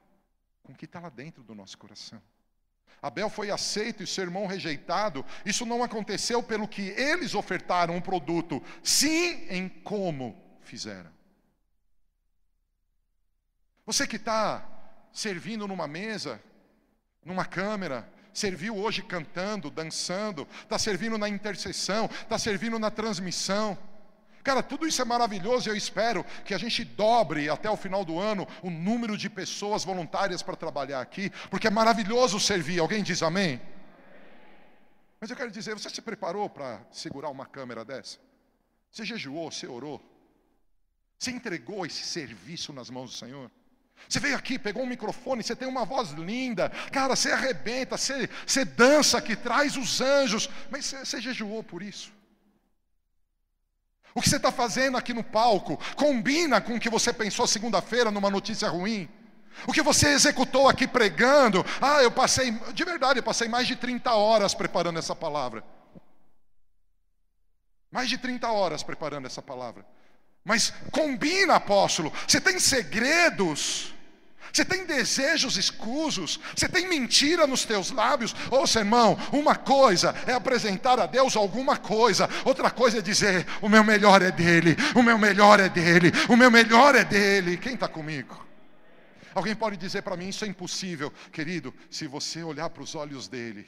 [0.64, 2.22] com o que está lá dentro do nosso coração.
[3.02, 5.26] Abel foi aceito e seu irmão rejeitado.
[5.46, 11.12] Isso não aconteceu pelo que eles ofertaram um produto, sim em como fizeram.
[13.86, 14.68] Você que está
[15.12, 16.42] servindo numa mesa,
[17.26, 23.78] numa câmera, serviu hoje cantando, dançando, está servindo na intercessão, está servindo na transmissão.
[24.44, 28.04] Cara, tudo isso é maravilhoso e eu espero que a gente dobre até o final
[28.04, 32.80] do ano o número de pessoas voluntárias para trabalhar aqui, porque é maravilhoso servir.
[32.80, 33.62] Alguém diz amém?
[35.20, 38.18] Mas eu quero dizer, você se preparou para segurar uma câmera dessa?
[38.92, 40.02] Você jejuou, você orou?
[41.18, 43.52] Você entregou esse serviço nas mãos do Senhor?
[44.10, 48.28] Você veio aqui, pegou um microfone, você tem uma voz linda, cara, você arrebenta, você,
[48.46, 52.12] você dança que traz os anjos, mas você, você jejuou por isso?
[54.14, 58.12] O que você está fazendo aqui no palco combina com o que você pensou segunda-feira
[58.12, 59.10] numa notícia ruim?
[59.68, 61.66] O que você executou aqui pregando?
[61.82, 65.64] Ah, eu passei, de verdade, eu passei mais de 30 horas preparando essa palavra.
[67.92, 69.86] Mais de 30 horas preparando essa palavra.
[70.44, 72.12] Mas combina, apóstolo.
[72.28, 73.94] Você tem segredos.
[74.54, 78.36] Você tem desejos escusos, você tem mentira nos teus lábios.
[78.50, 83.70] Ouça, irmão, uma coisa é apresentar a Deus alguma coisa, outra coisa é dizer: o
[83.70, 87.58] meu melhor é dele, o meu melhor é dele, o meu melhor é dele.
[87.58, 88.46] Quem está comigo?
[89.34, 93.30] Alguém pode dizer para mim: isso é impossível, querido, se você olhar para os olhos
[93.30, 93.68] dele,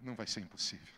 [0.00, 0.94] não vai ser impossível.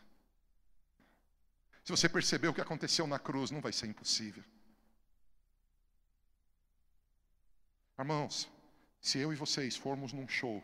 [1.85, 4.43] Se você perceber o que aconteceu na cruz, não vai ser impossível.
[7.99, 8.51] Irmãos,
[9.01, 10.63] se eu e vocês formos num show,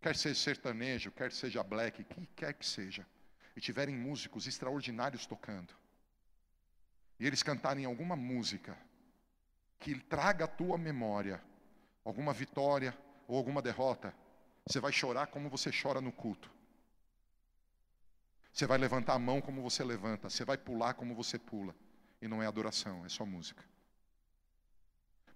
[0.00, 3.06] quer seja sertanejo, quer seja black, que quer que seja,
[3.56, 5.74] e tiverem músicos extraordinários tocando,
[7.18, 8.78] e eles cantarem alguma música
[9.80, 11.42] que traga à tua memória
[12.08, 12.96] alguma vitória
[13.26, 14.14] ou alguma derrota,
[14.66, 16.50] você vai chorar como você chora no culto.
[18.52, 21.74] Você vai levantar a mão como você levanta, você vai pular como você pula.
[22.20, 23.62] E não é adoração, é só música.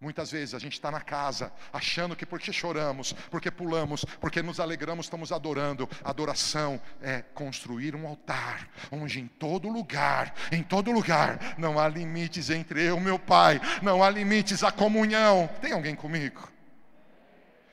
[0.03, 4.59] Muitas vezes a gente está na casa achando que porque choramos, porque pulamos, porque nos
[4.59, 5.89] alegramos, estamos adorando.
[6.03, 12.51] Adoração é construir um altar, onde em todo lugar, em todo lugar, não há limites
[12.51, 15.49] entre eu e meu Pai, não há limites à comunhão.
[15.61, 16.51] Tem alguém comigo?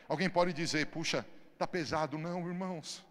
[0.07, 2.15] Alguém pode dizer, puxa, está pesado?
[2.15, 3.03] Não, irmãos.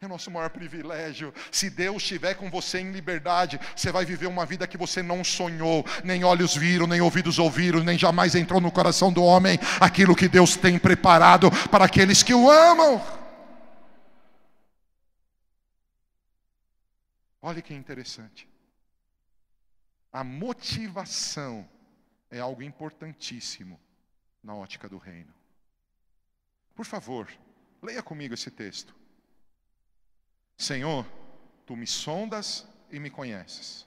[0.00, 1.32] É o nosso maior privilégio.
[1.50, 5.24] Se Deus estiver com você em liberdade, você vai viver uma vida que você não
[5.24, 10.16] sonhou, nem olhos viram, nem ouvidos ouviram, nem jamais entrou no coração do homem aquilo
[10.16, 13.02] que Deus tem preparado para aqueles que o amam.
[17.40, 18.48] Olha que interessante.
[20.12, 21.68] A motivação
[22.30, 23.80] é algo importantíssimo
[24.42, 25.32] na ótica do reino.
[26.74, 27.28] Por favor,
[27.82, 28.94] leia comigo esse texto.
[30.62, 31.04] Senhor,
[31.66, 33.84] tu me sondas e me conheces.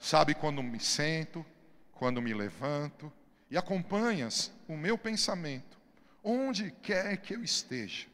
[0.00, 1.46] Sabe quando me sento,
[1.92, 3.12] quando me levanto,
[3.48, 5.78] e acompanhas o meu pensamento,
[6.24, 8.08] onde quer que eu esteja.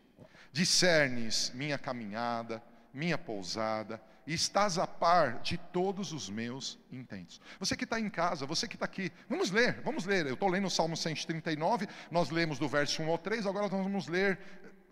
[0.53, 2.63] Discernes minha caminhada,
[2.93, 7.41] minha pousada, e estás a par de todos os meus intentos.
[7.59, 10.27] Você que está em casa, você que está aqui, vamos ler, vamos ler.
[10.27, 13.83] Eu estou lendo o Salmo 139, nós lemos do verso 1 ao 3, agora nós
[13.83, 14.39] vamos ler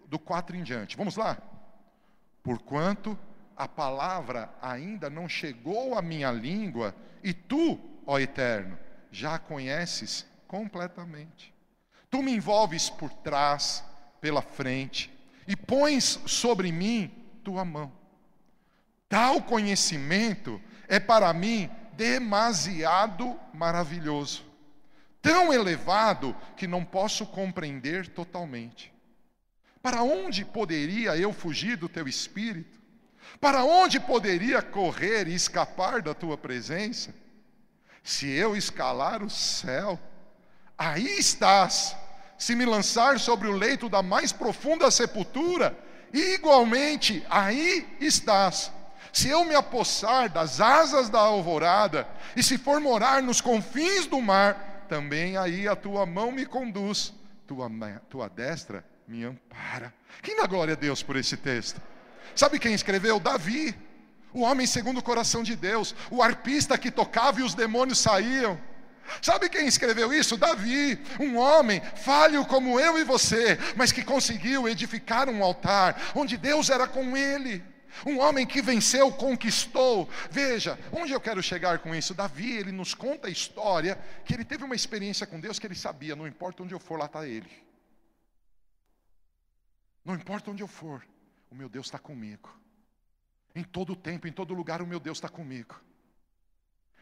[0.06, 0.96] do 4 em diante.
[0.96, 1.55] Vamos lá?
[2.46, 3.18] Porquanto
[3.56, 7.76] a palavra ainda não chegou à minha língua, e tu,
[8.06, 8.78] ó Eterno,
[9.10, 11.52] já a conheces completamente.
[12.08, 13.84] Tu me envolves por trás,
[14.20, 15.12] pela frente,
[15.48, 17.10] e pões sobre mim
[17.42, 17.90] tua mão.
[19.08, 24.44] Tal conhecimento é para mim demasiado maravilhoso,
[25.20, 28.94] tão elevado que não posso compreender totalmente.
[29.86, 32.76] Para onde poderia eu fugir do teu espírito?
[33.40, 37.14] Para onde poderia correr e escapar da tua presença?
[38.02, 39.96] Se eu escalar o céu,
[40.76, 41.94] aí estás.
[42.36, 45.78] Se me lançar sobre o leito da mais profunda sepultura,
[46.12, 48.72] igualmente aí estás.
[49.12, 54.20] Se eu me apossar das asas da alvorada, e se for morar nos confins do
[54.20, 57.14] mar, também aí a tua mão me conduz,
[57.46, 57.70] tua,
[58.10, 59.94] tua destra me ampara.
[60.22, 61.80] Quem dá glória a Deus por esse texto?
[62.34, 63.20] Sabe quem escreveu?
[63.20, 63.74] Davi,
[64.32, 68.60] o homem segundo o coração de Deus, o arpista que tocava e os demônios saíam.
[69.22, 70.36] Sabe quem escreveu isso?
[70.36, 76.36] Davi, um homem falho como eu e você, mas que conseguiu edificar um altar onde
[76.36, 77.62] Deus era com ele.
[78.04, 80.08] Um homem que venceu, conquistou.
[80.30, 82.12] Veja, onde eu quero chegar com isso?
[82.12, 85.74] Davi, ele nos conta a história que ele teve uma experiência com Deus que ele
[85.74, 87.65] sabia, não importa onde eu for, lá está ele.
[90.06, 91.04] Não importa onde eu for,
[91.50, 92.48] o meu Deus está comigo.
[93.56, 95.74] Em todo tempo, em todo lugar, o meu Deus está comigo.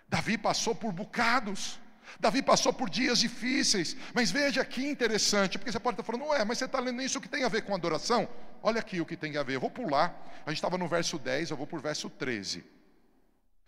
[0.09, 1.79] Davi passou por bocados.
[2.19, 6.45] Davi passou por dias difíceis, mas veja que interessante, porque você pode estar falando, ué,
[6.45, 8.27] mas você está lendo isso que tem a ver com adoração?
[8.63, 11.19] Olha aqui o que tem a ver, eu vou pular, a gente estava no verso
[11.19, 12.65] 10, eu vou para o verso 13.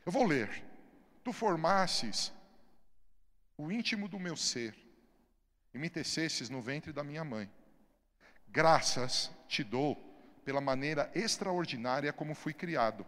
[0.05, 0.63] Eu vou ler.
[1.25, 2.33] Tu formasses
[3.57, 4.75] o íntimo do meu ser,
[5.75, 7.51] e me tecesses no ventre da minha mãe.
[8.57, 10.03] Graças te dou
[10.43, 13.05] pela maneira extraordinária como fui criado,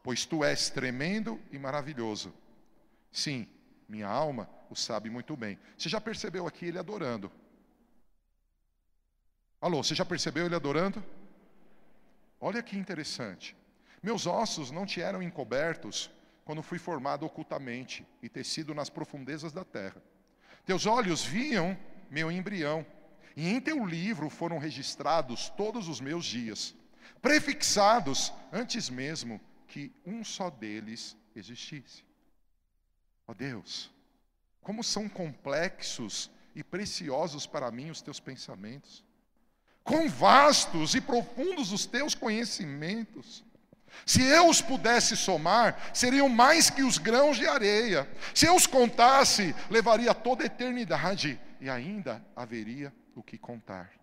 [0.00, 2.32] pois tu és tremendo e maravilhoso.
[3.10, 3.48] Sim,
[3.88, 5.58] minha alma o sabe muito bem.
[5.76, 7.32] Você já percebeu aqui ele adorando?
[9.60, 11.02] Alô, você já percebeu ele adorando?
[12.40, 13.56] Olha que interessante.
[14.00, 16.12] Meus ossos não te eram encobertos
[16.44, 20.00] quando fui formado ocultamente e tecido nas profundezas da terra.
[20.64, 21.76] Teus olhos viam
[22.08, 22.86] meu embrião
[23.38, 26.74] e em teu livro foram registrados todos os meus dias,
[27.22, 32.02] prefixados antes mesmo que um só deles existisse.
[33.28, 33.92] Ó oh Deus,
[34.60, 39.04] como são complexos e preciosos para mim os teus pensamentos.
[39.84, 43.44] Quão vastos e profundos os teus conhecimentos.
[44.04, 48.10] Se eu os pudesse somar, seriam mais que os grãos de areia.
[48.34, 53.97] Se eu os contasse, levaria toda a eternidade e ainda haveria o que contar.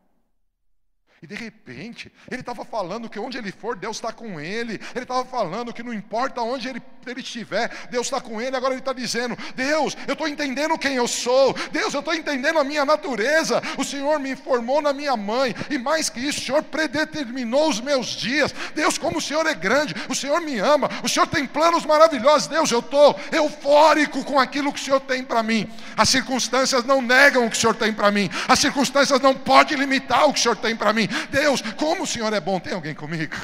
[1.25, 4.79] E de repente, ele estava falando que onde ele for, Deus está com ele.
[4.93, 8.55] Ele estava falando que não importa onde ele, ele estiver, Deus está com ele.
[8.55, 11.55] Agora ele está dizendo: Deus, eu estou entendendo quem eu sou.
[11.71, 13.59] Deus, eu estou entendendo a minha natureza.
[13.75, 15.55] O Senhor me formou na minha mãe.
[15.71, 18.53] E mais que isso, o Senhor predeterminou os meus dias.
[18.75, 20.91] Deus, como o Senhor é grande, o Senhor me ama.
[21.01, 22.47] O Senhor tem planos maravilhosos.
[22.47, 25.67] Deus, eu estou eufórico com aquilo que o Senhor tem para mim.
[25.97, 28.29] As circunstâncias não negam o que o Senhor tem para mim.
[28.47, 31.09] As circunstâncias não podem limitar o que o Senhor tem para mim.
[31.31, 32.59] Deus, como o Senhor é bom.
[32.59, 33.35] Tem alguém comigo?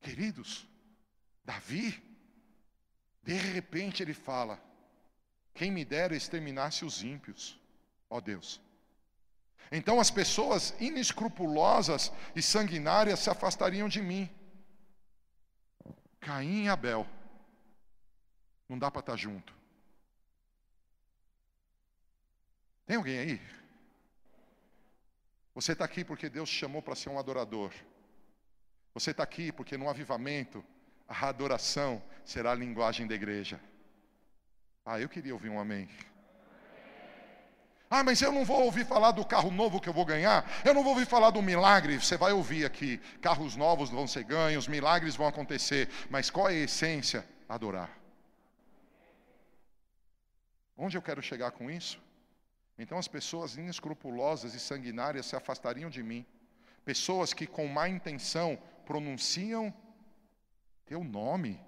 [0.00, 0.66] Queridos,
[1.44, 2.02] Davi,
[3.22, 4.60] de repente ele fala:
[5.54, 7.60] Quem me dera exterminasse os ímpios,
[8.08, 8.60] ó Deus.
[9.70, 14.28] Então as pessoas inescrupulosas e sanguinárias se afastariam de mim.
[16.18, 17.06] Caim e Abel.
[18.68, 19.54] Não dá para estar junto.
[22.86, 23.59] Tem alguém aí?
[25.54, 27.72] Você está aqui porque Deus te chamou para ser um adorador.
[28.94, 30.64] Você está aqui porque no avivamento
[31.08, 33.60] a adoração será a linguagem da igreja.
[34.84, 35.88] Ah, eu queria ouvir um amém.
[37.92, 40.48] Ah, mas eu não vou ouvir falar do carro novo que eu vou ganhar.
[40.64, 42.00] Eu não vou ouvir falar do milagre.
[42.00, 45.88] Você vai ouvir aqui: carros novos vão ser ganhos, milagres vão acontecer.
[46.08, 47.26] Mas qual é a essência?
[47.48, 47.90] Adorar.
[50.76, 52.00] Onde eu quero chegar com isso?
[52.82, 56.24] Então as pessoas inescrupulosas e sanguinárias se afastariam de mim.
[56.82, 59.72] Pessoas que com má intenção pronunciam
[60.86, 61.60] teu nome,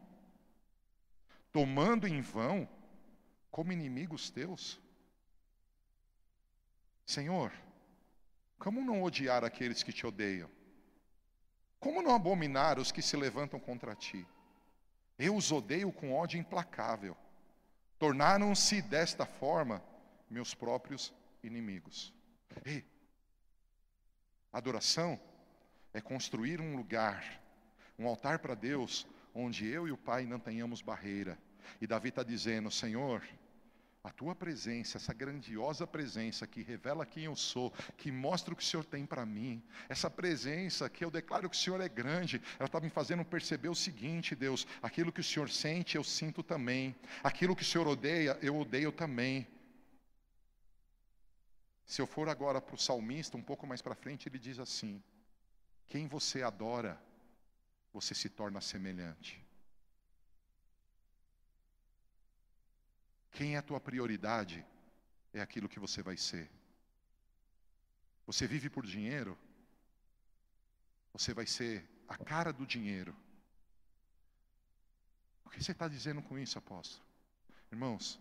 [1.52, 2.66] tomando em vão
[3.50, 4.80] como inimigos teus.
[7.04, 7.52] Senhor,
[8.58, 10.48] como não odiar aqueles que te odeiam?
[11.78, 14.26] Como não abominar os que se levantam contra ti?
[15.18, 17.14] Eu os odeio com ódio implacável.
[17.98, 19.91] Tornaram-se desta forma
[20.32, 21.12] meus próprios
[21.42, 22.12] inimigos.
[22.64, 22.84] Ei,
[24.52, 25.20] adoração
[25.92, 27.40] é construir um lugar,
[27.98, 31.38] um altar para Deus, onde eu e o Pai não tenhamos barreira.
[31.80, 33.22] E Davi está dizendo: Senhor,
[34.04, 38.62] a tua presença, essa grandiosa presença que revela quem eu sou, que mostra o que
[38.62, 42.42] o Senhor tem para mim, essa presença que eu declaro que o Senhor é grande,
[42.58, 46.42] ela está me fazendo perceber o seguinte, Deus: aquilo que o Senhor sente, eu sinto
[46.42, 49.46] também, aquilo que o Senhor odeia, eu odeio também.
[51.86, 55.02] Se eu for agora para o salmista, um pouco mais para frente, ele diz assim:
[55.86, 57.00] Quem você adora,
[57.92, 59.44] você se torna semelhante.
[63.32, 64.64] Quem é a tua prioridade,
[65.32, 66.50] é aquilo que você vai ser.
[68.26, 69.36] Você vive por dinheiro,
[71.12, 73.16] você vai ser a cara do dinheiro.
[75.44, 77.04] O que você está dizendo com isso, apóstolo?
[77.70, 78.20] Irmãos,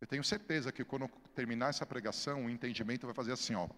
[0.00, 3.68] eu tenho certeza que quando terminar essa pregação, o entendimento vai fazer assim, ó.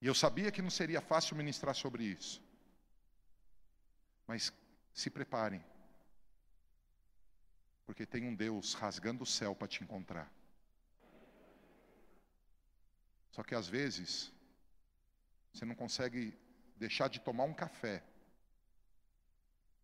[0.00, 2.42] E eu sabia que não seria fácil ministrar sobre isso.
[4.26, 4.52] Mas
[4.94, 5.62] se preparem.
[7.84, 10.32] Porque tem um Deus rasgando o céu para te encontrar.
[13.32, 14.32] Só que às vezes,
[15.52, 16.34] você não consegue
[16.76, 18.02] deixar de tomar um café.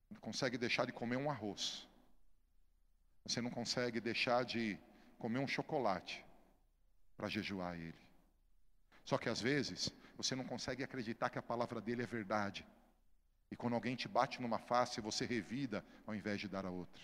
[0.08, 1.86] Não consegue deixar de comer um arroz.
[3.26, 4.78] Você não consegue deixar de
[5.18, 6.24] comer um chocolate
[7.16, 8.06] para jejuar ele.
[9.04, 12.66] Só que às vezes você não consegue acreditar que a palavra dele é verdade.
[13.50, 17.02] E quando alguém te bate numa face, você revida ao invés de dar a outra.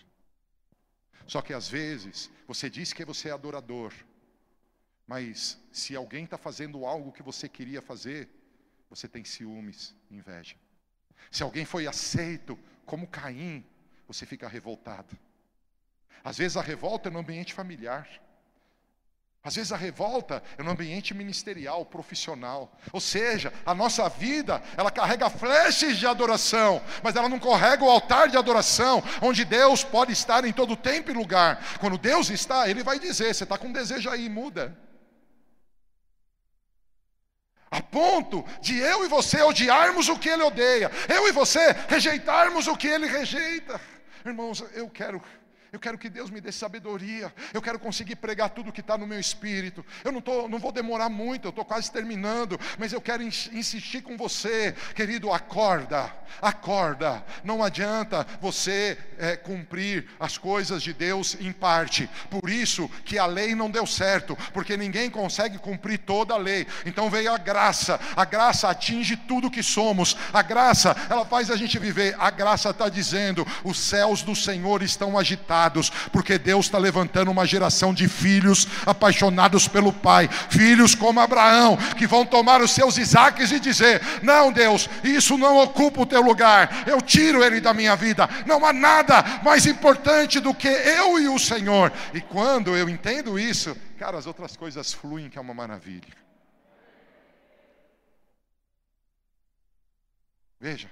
[1.25, 3.93] Só que às vezes você diz que você é adorador,
[5.07, 8.29] mas se alguém está fazendo algo que você queria fazer,
[8.89, 10.55] você tem ciúmes, inveja.
[11.31, 13.65] Se alguém foi aceito como Caim,
[14.07, 15.17] você fica revoltado.
[16.23, 18.07] Às vezes a revolta é no ambiente familiar.
[19.45, 22.71] Às vezes a revolta é no ambiente ministerial, profissional.
[22.93, 27.89] Ou seja, a nossa vida, ela carrega flechas de adoração, mas ela não carrega o
[27.89, 31.61] altar de adoração, onde Deus pode estar em todo tempo e lugar.
[31.81, 34.77] Quando Deus está, Ele vai dizer: você está com desejo aí, muda.
[37.69, 42.67] A ponto de eu e você odiarmos o que Ele odeia, eu e você rejeitarmos
[42.67, 43.81] o que Ele rejeita.
[44.25, 45.21] Irmãos, eu quero
[45.73, 47.33] Eu quero que Deus me dê sabedoria.
[47.51, 49.83] Eu quero conseguir pregar tudo que está no meu espírito.
[50.03, 52.59] Eu não, tô, não vou demorar muito, eu estou quase terminando.
[52.77, 57.25] Mas eu quero insistir com você, querido, acorda, acorda.
[57.43, 62.07] Não adianta você é, cumprir as coisas de Deus em parte.
[62.29, 66.67] Por isso que a lei não deu certo, porque ninguém consegue cumprir toda a lei.
[66.85, 67.99] Então veio a graça.
[68.15, 70.15] A graça atinge tudo que somos.
[70.31, 72.15] A graça, ela faz a gente viver.
[72.19, 75.62] A graça está dizendo: os céus do Senhor estão agitados
[76.11, 82.07] porque Deus está levantando uma geração de filhos apaixonados pelo Pai, filhos como Abraão, que
[82.07, 86.83] vão tomar os seus Isaques e dizer: Não, Deus, isso não ocupa o teu lugar,
[86.87, 91.27] eu tiro ele da minha vida, não há nada mais importante do que eu e
[91.27, 91.91] o Senhor.
[92.13, 96.23] E quando eu entendo isso, cara, as outras coisas fluem, que é uma maravilha.
[100.59, 100.89] Veja.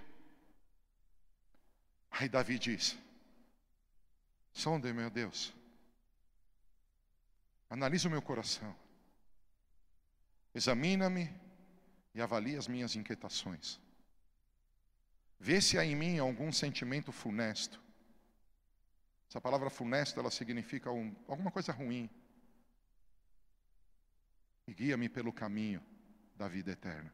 [2.12, 2.98] Aí Davi diz:
[4.54, 5.54] Sonde, meu Deus.
[7.70, 8.76] Analisa o meu coração.
[10.54, 11.34] Examina-me
[12.14, 13.80] e avalie as minhas inquietações.
[15.40, 17.82] Vê se há em mim algum sentimento funesto.
[19.30, 22.10] Essa palavra funesto, ela significa um, alguma coisa ruim.
[24.68, 25.82] E guia-me pelo caminho
[26.36, 27.12] da vida eterna.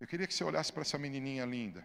[0.00, 1.84] Eu queria que você olhasse para essa menininha linda.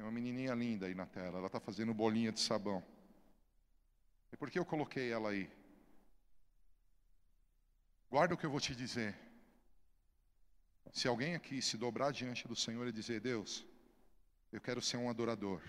[0.00, 2.82] Tem uma menininha linda aí na tela, ela está fazendo bolinha de sabão.
[4.32, 5.46] E por que eu coloquei ela aí?
[8.08, 9.14] Guarda o que eu vou te dizer.
[10.90, 13.62] Se alguém aqui se dobrar diante do Senhor e dizer: Deus,
[14.50, 15.60] eu quero ser um adorador,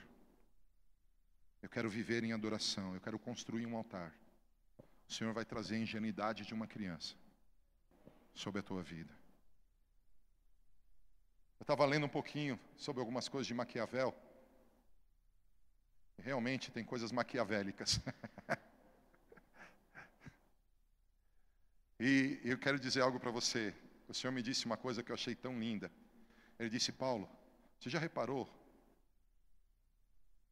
[1.61, 4.15] eu quero viver em adoração, eu quero construir um altar,
[5.09, 7.15] o Senhor vai trazer a ingenuidade de uma criança
[8.33, 9.13] sobre a tua vida.
[11.61, 14.15] Eu estava lendo um pouquinho sobre algumas coisas de Maquiavel.
[16.17, 17.99] Realmente tem coisas maquiavélicas.
[21.99, 23.75] e eu quero dizer algo para você.
[24.07, 25.91] O Senhor me disse uma coisa que eu achei tão linda.
[26.57, 27.29] Ele disse: Paulo,
[27.79, 28.49] você já reparou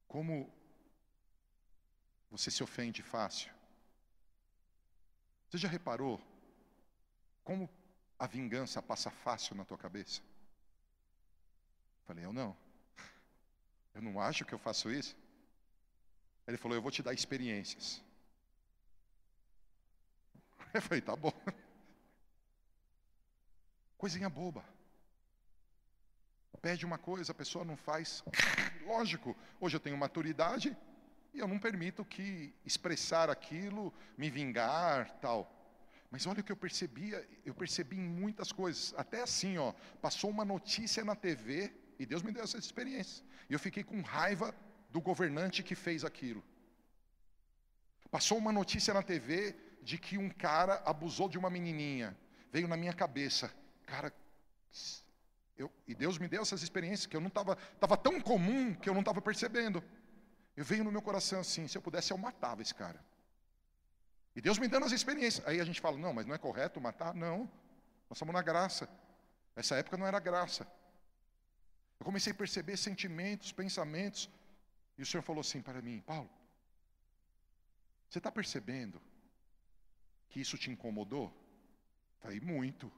[0.07, 0.53] como
[2.29, 3.51] você se ofende fácil?
[5.49, 6.21] Você já reparou
[7.43, 7.67] como
[8.19, 10.28] a vingança passa fácil na tua cabeça?
[12.09, 12.57] Falei, eu não.
[13.93, 15.15] Eu não acho que eu faço isso.
[16.47, 18.01] Ele falou, eu vou te dar experiências.
[20.73, 21.31] Eu falei, tá bom.
[23.95, 24.63] Coisinha boba.
[26.61, 28.23] Pede uma coisa, a pessoa não faz.
[28.85, 30.75] Lógico, hoje eu tenho maturidade
[31.33, 35.39] e eu não permito que expressar aquilo, me vingar, tal.
[36.09, 38.95] Mas olha o que eu percebia, eu percebi em muitas coisas.
[38.97, 43.23] Até assim, ó, passou uma notícia na TV, e Deus me deu essa experiência.
[43.49, 44.55] E eu fiquei com raiva
[44.89, 46.41] do governante que fez aquilo.
[48.09, 52.17] Passou uma notícia na TV de que um cara abusou de uma menininha.
[52.51, 53.53] Veio na minha cabeça,
[53.85, 54.11] cara,
[55.57, 58.89] eu, e Deus me deu essas experiências que eu não estava, estava tão comum que
[58.89, 59.83] eu não estava percebendo.
[60.55, 63.03] Eu veio no meu coração assim, se eu pudesse eu matava esse cara.
[64.35, 65.45] E Deus me dando as experiências.
[65.45, 67.13] Aí a gente fala, não, mas não é correto matar?
[67.13, 67.39] Não,
[68.09, 68.89] nós estamos na graça.
[69.55, 70.65] Essa época não era graça.
[71.99, 74.29] Eu comecei a perceber sentimentos, pensamentos.
[74.97, 76.29] E o Senhor falou assim para mim: Paulo,
[78.09, 79.01] você está percebendo
[80.29, 81.33] que isso te incomodou?
[82.19, 82.91] Falei: muito.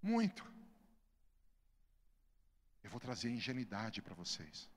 [0.00, 0.50] Muito.
[2.82, 4.68] Eu vou trazer ingenuidade para vocês.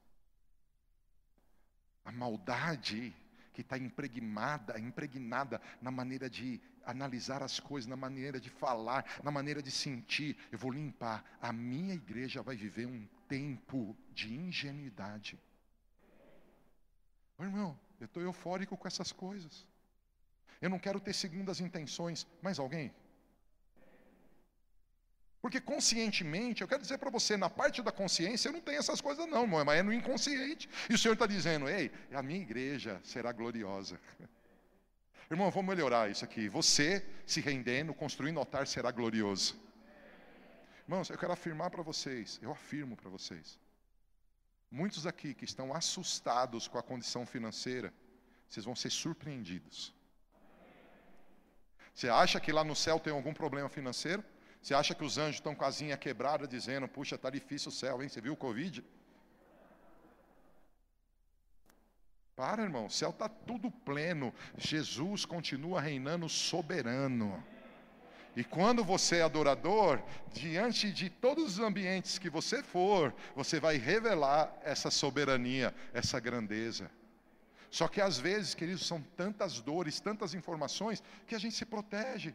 [2.04, 3.14] A maldade
[3.56, 9.30] que está impregnada, impregnada na maneira de analisar as coisas, na maneira de falar, na
[9.30, 10.36] maneira de sentir.
[10.52, 11.24] Eu vou limpar.
[11.40, 15.40] A minha igreja vai viver um tempo de ingenuidade.
[17.40, 19.66] irmão, eu estou eufórico com essas coisas.
[20.60, 22.26] Eu não quero ter segundas intenções.
[22.42, 22.94] Mais alguém?
[25.46, 29.00] Porque conscientemente, eu quero dizer para você, na parte da consciência, eu não tenho essas
[29.00, 30.68] coisas, não, mas é no inconsciente.
[30.90, 34.00] E o Senhor está dizendo: ei, a minha igreja será gloriosa.
[35.30, 36.48] Irmão, vamos melhorar isso aqui.
[36.48, 39.56] Você se rendendo, construindo altar, será glorioso.
[40.82, 43.56] Irmãos, eu quero afirmar para vocês, eu afirmo para vocês.
[44.68, 47.94] Muitos aqui que estão assustados com a condição financeira,
[48.48, 49.94] vocês vão ser surpreendidos.
[51.94, 54.24] Você acha que lá no céu tem algum problema financeiro?
[54.66, 57.72] Você acha que os anjos estão com a asinha quebrada dizendo, puxa, está difícil o
[57.72, 58.08] céu, hein?
[58.08, 58.84] Você viu o Covid?
[62.34, 64.34] Para, irmão, o céu está tudo pleno.
[64.58, 67.40] Jesus continua reinando soberano.
[68.34, 70.02] E quando você é adorador,
[70.32, 76.90] diante de todos os ambientes que você for, você vai revelar essa soberania, essa grandeza.
[77.70, 82.34] Só que às vezes, queridos, são tantas dores, tantas informações, que a gente se protege.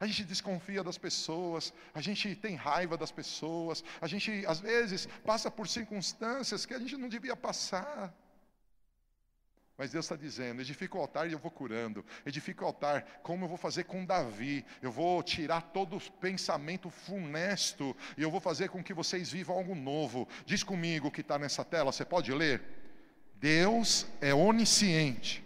[0.00, 5.08] A gente desconfia das pessoas, a gente tem raiva das pessoas, a gente às vezes
[5.24, 8.14] passa por circunstâncias que a gente não devia passar.
[9.78, 12.04] Mas Deus está dizendo: edifica o altar e eu vou curando.
[12.26, 14.66] Edifica o altar, como eu vou fazer com Davi.
[14.82, 19.56] Eu vou tirar todo o pensamento funesto e eu vou fazer com que vocês vivam
[19.56, 20.26] algo novo.
[20.44, 22.60] Diz comigo o que está nessa tela, você pode ler?
[23.36, 25.44] Deus é onisciente,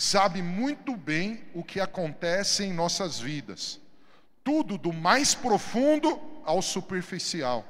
[0.00, 3.78] sabe muito bem o que acontece em nossas vidas,
[4.42, 7.66] tudo do mais profundo ao superficial.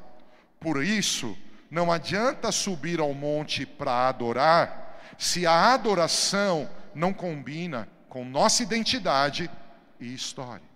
[0.60, 1.36] Por isso,
[1.68, 9.50] não adianta subir ao monte para adorar se a adoração não combina com nossa identidade
[9.98, 10.70] e história.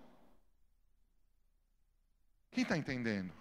[2.50, 3.32] Quem está entendendo?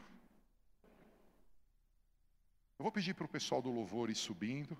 [2.78, 4.78] Eu vou pedir para o pessoal do louvor ir subindo.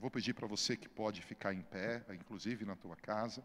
[0.00, 3.44] Eu vou pedir para você que pode ficar em pé, inclusive na tua casa.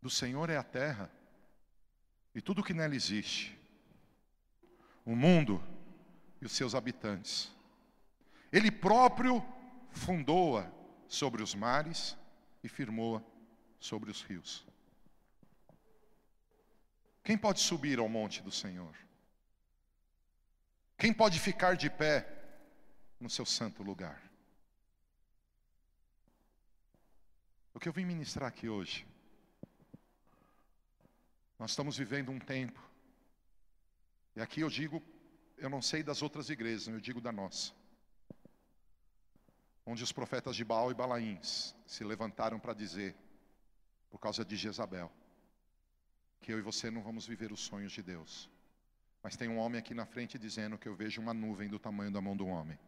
[0.00, 1.10] Do Senhor é a terra
[2.32, 3.58] e tudo que nela existe,
[5.04, 5.60] o mundo
[6.40, 7.52] e os seus habitantes.
[8.52, 9.44] Ele próprio
[9.90, 10.70] fundou-a
[11.08, 12.16] sobre os mares
[12.62, 13.20] e firmou-a
[13.80, 14.69] sobre os rios.
[17.22, 18.94] Quem pode subir ao monte do Senhor?
[20.96, 22.26] Quem pode ficar de pé
[23.18, 24.20] no seu santo lugar?
[27.72, 29.06] O que eu vim ministrar aqui hoje?
[31.58, 32.90] Nós estamos vivendo um tempo
[34.34, 35.02] e aqui eu digo,
[35.58, 37.72] eu não sei das outras igrejas, eu digo da nossa.
[39.84, 43.16] Onde os profetas de Baal e Balaíns se levantaram para dizer,
[44.10, 45.10] por causa de Jezabel,
[46.40, 48.50] que eu e você não vamos viver os sonhos de Deus.
[49.22, 52.10] Mas tem um homem aqui na frente dizendo que eu vejo uma nuvem do tamanho
[52.10, 52.78] da mão do homem.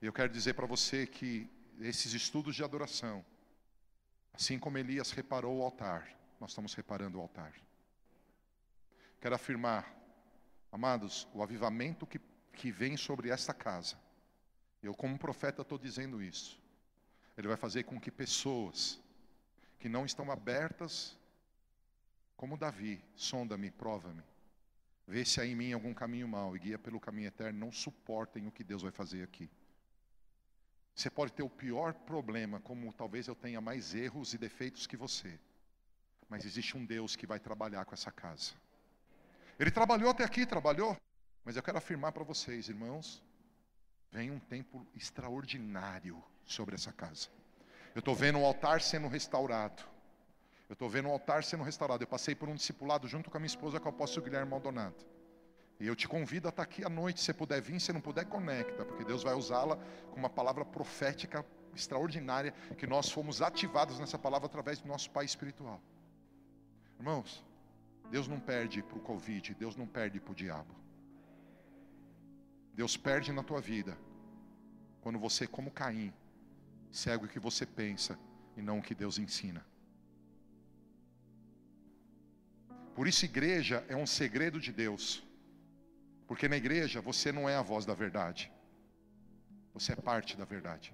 [0.00, 3.24] E eu quero dizer para você que esses estudos de adoração,
[4.32, 6.08] assim como Elias reparou o altar,
[6.40, 7.52] nós estamos reparando o altar.
[9.20, 9.92] Quero afirmar,
[10.70, 12.20] amados, o avivamento que,
[12.52, 13.98] que vem sobre esta casa.
[14.80, 16.60] Eu, como profeta, estou dizendo isso.
[17.36, 19.00] Ele vai fazer com que pessoas
[19.80, 21.17] que não estão abertas,
[22.38, 24.22] como Davi, sonda-me, prova-me,
[25.06, 28.46] vê se há em mim algum caminho mau e guia pelo caminho eterno, não suportem
[28.46, 29.50] o que Deus vai fazer aqui.
[30.94, 34.96] Você pode ter o pior problema, como talvez eu tenha mais erros e defeitos que
[34.96, 35.36] você,
[36.28, 38.52] mas existe um Deus que vai trabalhar com essa casa.
[39.58, 40.96] Ele trabalhou até aqui, trabalhou.
[41.44, 43.20] Mas eu quero afirmar para vocês, irmãos,
[44.12, 47.28] vem um tempo extraordinário sobre essa casa.
[47.94, 49.82] Eu estou vendo o altar sendo restaurado.
[50.68, 52.02] Eu estou vendo o altar sendo restaurado.
[52.02, 54.96] Eu passei por um discipulado junto com a minha esposa, com o apóstolo Guilherme Maldonado.
[55.80, 57.20] E eu te convido a estar aqui à noite.
[57.20, 59.76] Se puder vir, se não puder, conecta, porque Deus vai usá-la
[60.10, 61.44] com uma palavra profética
[61.74, 65.80] extraordinária, que nós fomos ativados nessa palavra através do nosso Pai espiritual.
[66.98, 67.44] Irmãos,
[68.10, 70.74] Deus não perde para o Covid, Deus não perde para o diabo.
[72.74, 73.96] Deus perde na tua vida
[75.00, 76.12] quando você, como Caim,
[76.90, 78.18] segue o que você pensa
[78.56, 79.64] e não o que Deus ensina.
[82.98, 85.22] Por isso, igreja é um segredo de Deus,
[86.26, 88.50] porque na igreja você não é a voz da verdade,
[89.72, 90.92] você é parte da verdade.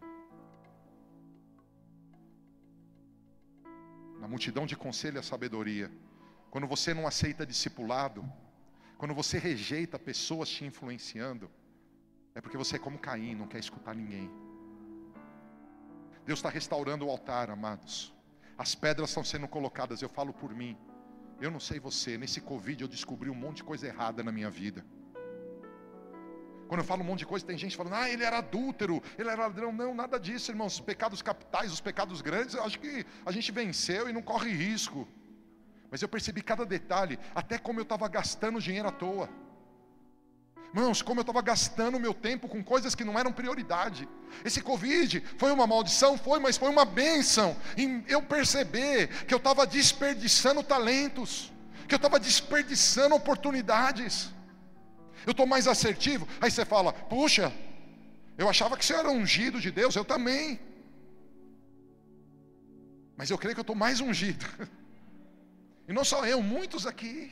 [4.21, 5.91] Na multidão de conselho e sabedoria,
[6.51, 8.23] quando você não aceita discipulado,
[8.99, 11.51] quando você rejeita pessoas te influenciando,
[12.35, 14.31] é porque você é como Caim, não quer escutar ninguém.
[16.27, 18.13] Deus está restaurando o altar, amados.
[18.59, 20.77] As pedras estão sendo colocadas, eu falo por mim.
[21.41, 24.51] Eu não sei você, nesse Covid eu descobri um monte de coisa errada na minha
[24.51, 24.85] vida.
[26.69, 29.29] Quando eu falo um monte de coisa, tem gente falando, ah, ele era adúltero, ele
[29.29, 29.73] era ladrão.
[29.73, 30.75] Não, nada disso, irmãos.
[30.75, 34.51] Os pecados capitais, os pecados grandes, eu acho que a gente venceu e não corre
[34.51, 35.07] risco.
[35.91, 39.29] Mas eu percebi cada detalhe, até como eu estava gastando dinheiro à toa.
[40.75, 44.09] Irmãos, como eu estava gastando meu tempo com coisas que não eram prioridade.
[44.45, 47.57] Esse Covid foi uma maldição, foi, mas foi uma bênção.
[47.77, 51.53] Em eu perceber que eu estava desperdiçando talentos,
[51.87, 54.33] que eu estava desperdiçando oportunidades.
[55.25, 56.27] Eu estou mais assertivo.
[56.41, 57.53] Aí você fala, puxa,
[58.37, 60.59] eu achava que você era ungido de Deus, eu também.
[63.17, 64.45] Mas eu creio que eu estou mais ungido.
[65.87, 67.31] E não só eu, muitos aqui.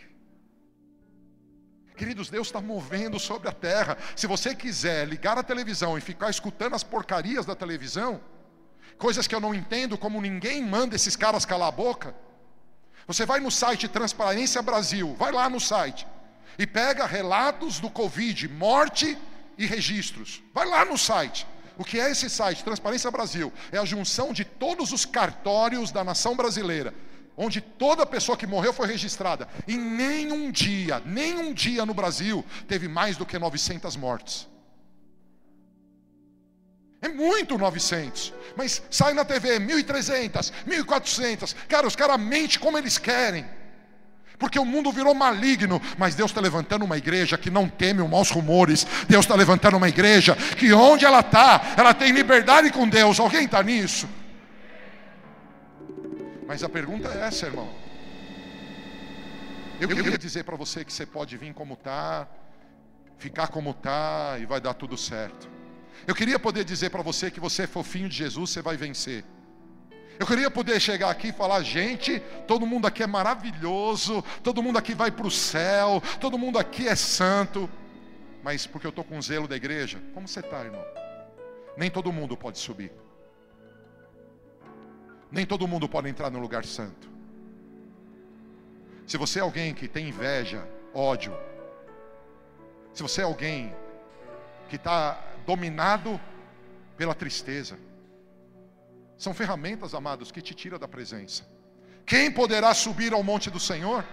[2.03, 3.96] Queridos, Deus está movendo sobre a terra.
[4.16, 8.20] Se você quiser ligar a televisão e ficar escutando as porcarias da televisão,
[8.98, 12.12] coisas que eu não entendo, como ninguém manda esses caras calar a boca.
[13.07, 16.05] Você vai no site Transparência Brasil, vai lá no site
[16.59, 19.16] e pega relatos do Covid, morte
[19.57, 20.42] e registros.
[20.53, 21.46] Vai lá no site.
[21.78, 22.64] O que é esse site?
[22.64, 23.53] Transparência Brasil.
[23.70, 26.92] É a junção de todos os cartórios da nação brasileira,
[27.37, 29.49] onde toda pessoa que morreu foi registrada.
[29.66, 34.49] E nenhum dia, nenhum dia no Brasil teve mais do que 900 mortes.
[37.01, 38.33] É muito 900.
[38.57, 41.55] Mas sai na TV 1.300, 1.400.
[41.68, 43.45] Cara, os caras mentem como eles querem.
[44.39, 48.11] Porque o mundo virou maligno, mas Deus está levantando uma igreja que não teme os
[48.11, 48.87] maus rumores.
[49.09, 53.18] Deus está levantando uma igreja que onde ela está, ela tem liberdade com Deus.
[53.18, 54.09] Alguém está nisso?
[56.53, 57.66] Mas a pergunta é essa, irmão.
[59.80, 62.28] Eu queria dizer para você que você pode vir como está,
[63.16, 65.48] ficar como está e vai dar tudo certo.
[66.07, 69.24] Eu queria poder dizer para você que você é fofinho de Jesus, você vai vencer.
[70.20, 74.76] Eu queria poder chegar aqui e falar, gente, todo mundo aqui é maravilhoso, todo mundo
[74.76, 77.66] aqui vai para o céu, todo mundo aqui é santo.
[78.42, 80.84] Mas porque eu estou com zelo da igreja, como você está, irmão?
[81.78, 82.92] Nem todo mundo pode subir.
[85.33, 87.11] Nem todo mundo pode entrar no lugar santo.
[89.07, 90.62] Se você é alguém que tem inveja,
[90.95, 91.35] ódio,
[92.93, 93.74] se você é alguém
[94.68, 96.20] que está dominado
[96.97, 97.78] pela tristeza.
[99.18, 101.47] São ferramentas, amados, que te tira da presença.
[102.05, 104.05] Quem poderá subir ao monte do Senhor?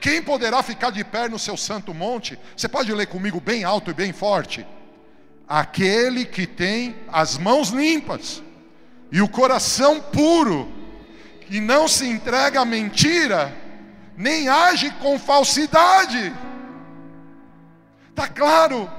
[0.00, 2.38] Quem poderá ficar de pé no seu santo monte?
[2.56, 4.66] Você pode ler comigo bem alto e bem forte.
[5.46, 8.42] Aquele que tem as mãos limpas
[9.14, 10.68] e o coração puro,
[11.48, 13.56] e não se entrega à mentira,
[14.16, 16.34] nem age com falsidade.
[18.10, 18.90] Está claro?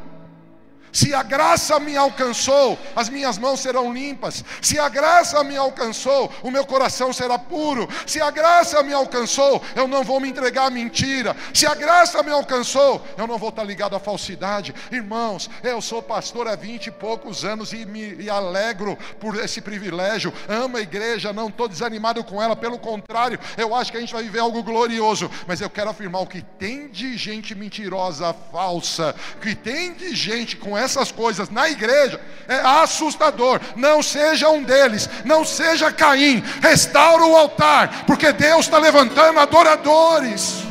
[0.96, 4.46] Se a graça me alcançou, as minhas mãos serão limpas.
[4.62, 7.86] Se a graça me alcançou, o meu coração será puro.
[8.08, 11.36] Se a graça me alcançou, eu não vou me entregar à mentira.
[11.54, 14.74] Se a graça me alcançou, eu não vou estar ligado à falsidade.
[14.90, 19.60] Irmãos, eu sou pastor há vinte e poucos anos e me e alegro por esse
[19.60, 20.34] privilégio.
[20.48, 24.14] Amo a igreja, não estou desanimado com ela, pelo contrário, eu acho que a gente
[24.14, 25.30] vai viver algo glorioso.
[25.46, 30.56] Mas eu quero afirmar o que tem de gente mentirosa, falsa, que tem de gente
[30.56, 33.60] com essa essas coisas na igreja é assustador.
[33.76, 36.42] Não seja um deles, não seja Caim.
[36.62, 40.64] Restaura o altar, porque Deus está levantando adoradores.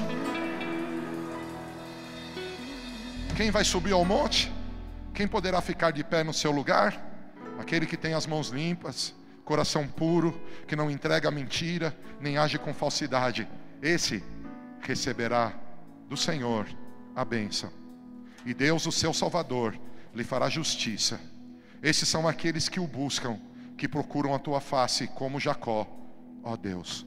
[3.36, 4.52] Quem vai subir ao monte?
[5.12, 7.00] Quem poderá ficar de pé no seu lugar?
[7.58, 12.72] Aquele que tem as mãos limpas, coração puro, que não entrega mentira, nem age com
[12.72, 13.48] falsidade.
[13.82, 14.22] Esse
[14.80, 15.52] receberá
[16.08, 16.66] do Senhor
[17.14, 17.70] a bênção.
[18.46, 19.78] E Deus, o seu Salvador,
[20.14, 21.20] lhe fará justiça.
[21.82, 23.38] Esses são aqueles que o buscam,
[23.76, 25.86] que procuram a tua face, como Jacó,
[26.42, 27.06] ó Deus.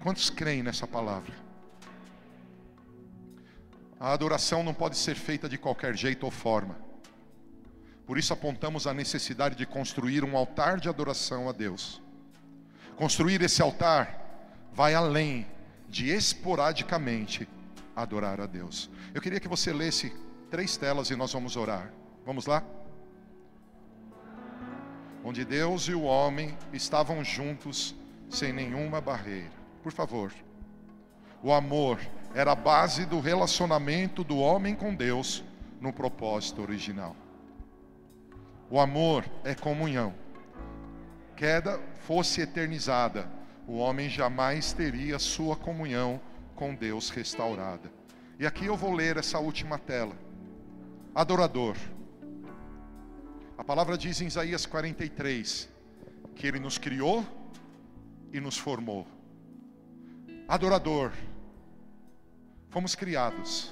[0.00, 1.32] Quantos creem nessa palavra?
[3.98, 6.76] A adoração não pode ser feita de qualquer jeito ou forma.
[8.06, 12.00] Por isso apontamos a necessidade de construir um altar de adoração a Deus.
[12.96, 15.46] Construir esse altar vai além
[15.88, 17.46] de esporadicamente
[17.94, 18.90] adorar a Deus.
[19.12, 20.12] Eu queria que você lesse
[20.50, 21.92] três telas e nós vamos orar.
[22.24, 22.62] Vamos lá?
[25.24, 27.94] Onde Deus e o homem estavam juntos
[28.28, 29.52] sem nenhuma barreira.
[29.82, 30.32] Por favor.
[31.42, 31.98] O amor
[32.34, 35.42] era a base do relacionamento do homem com Deus
[35.80, 37.16] no propósito original.
[38.70, 40.14] O amor é comunhão.
[41.34, 43.28] Queda fosse eternizada,
[43.66, 46.20] o homem jamais teria sua comunhão
[46.54, 47.90] com Deus restaurada.
[48.38, 50.14] E aqui eu vou ler essa última tela.
[51.14, 51.76] Adorador.
[53.60, 55.68] A palavra diz em Isaías 43
[56.34, 57.22] que Ele nos criou
[58.32, 59.06] e nos formou.
[60.48, 61.12] Adorador,
[62.70, 63.70] fomos criados,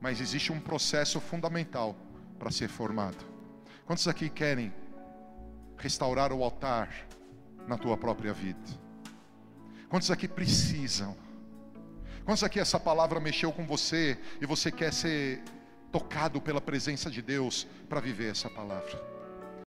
[0.00, 1.96] mas existe um processo fundamental
[2.38, 3.26] para ser formado.
[3.84, 4.72] Quantos aqui querem
[5.76, 6.88] restaurar o altar
[7.66, 8.62] na tua própria vida?
[9.88, 11.16] Quantos aqui precisam?
[12.24, 15.42] Quantos aqui essa palavra mexeu com você e você quer ser
[15.90, 19.09] tocado pela presença de Deus para viver essa palavra.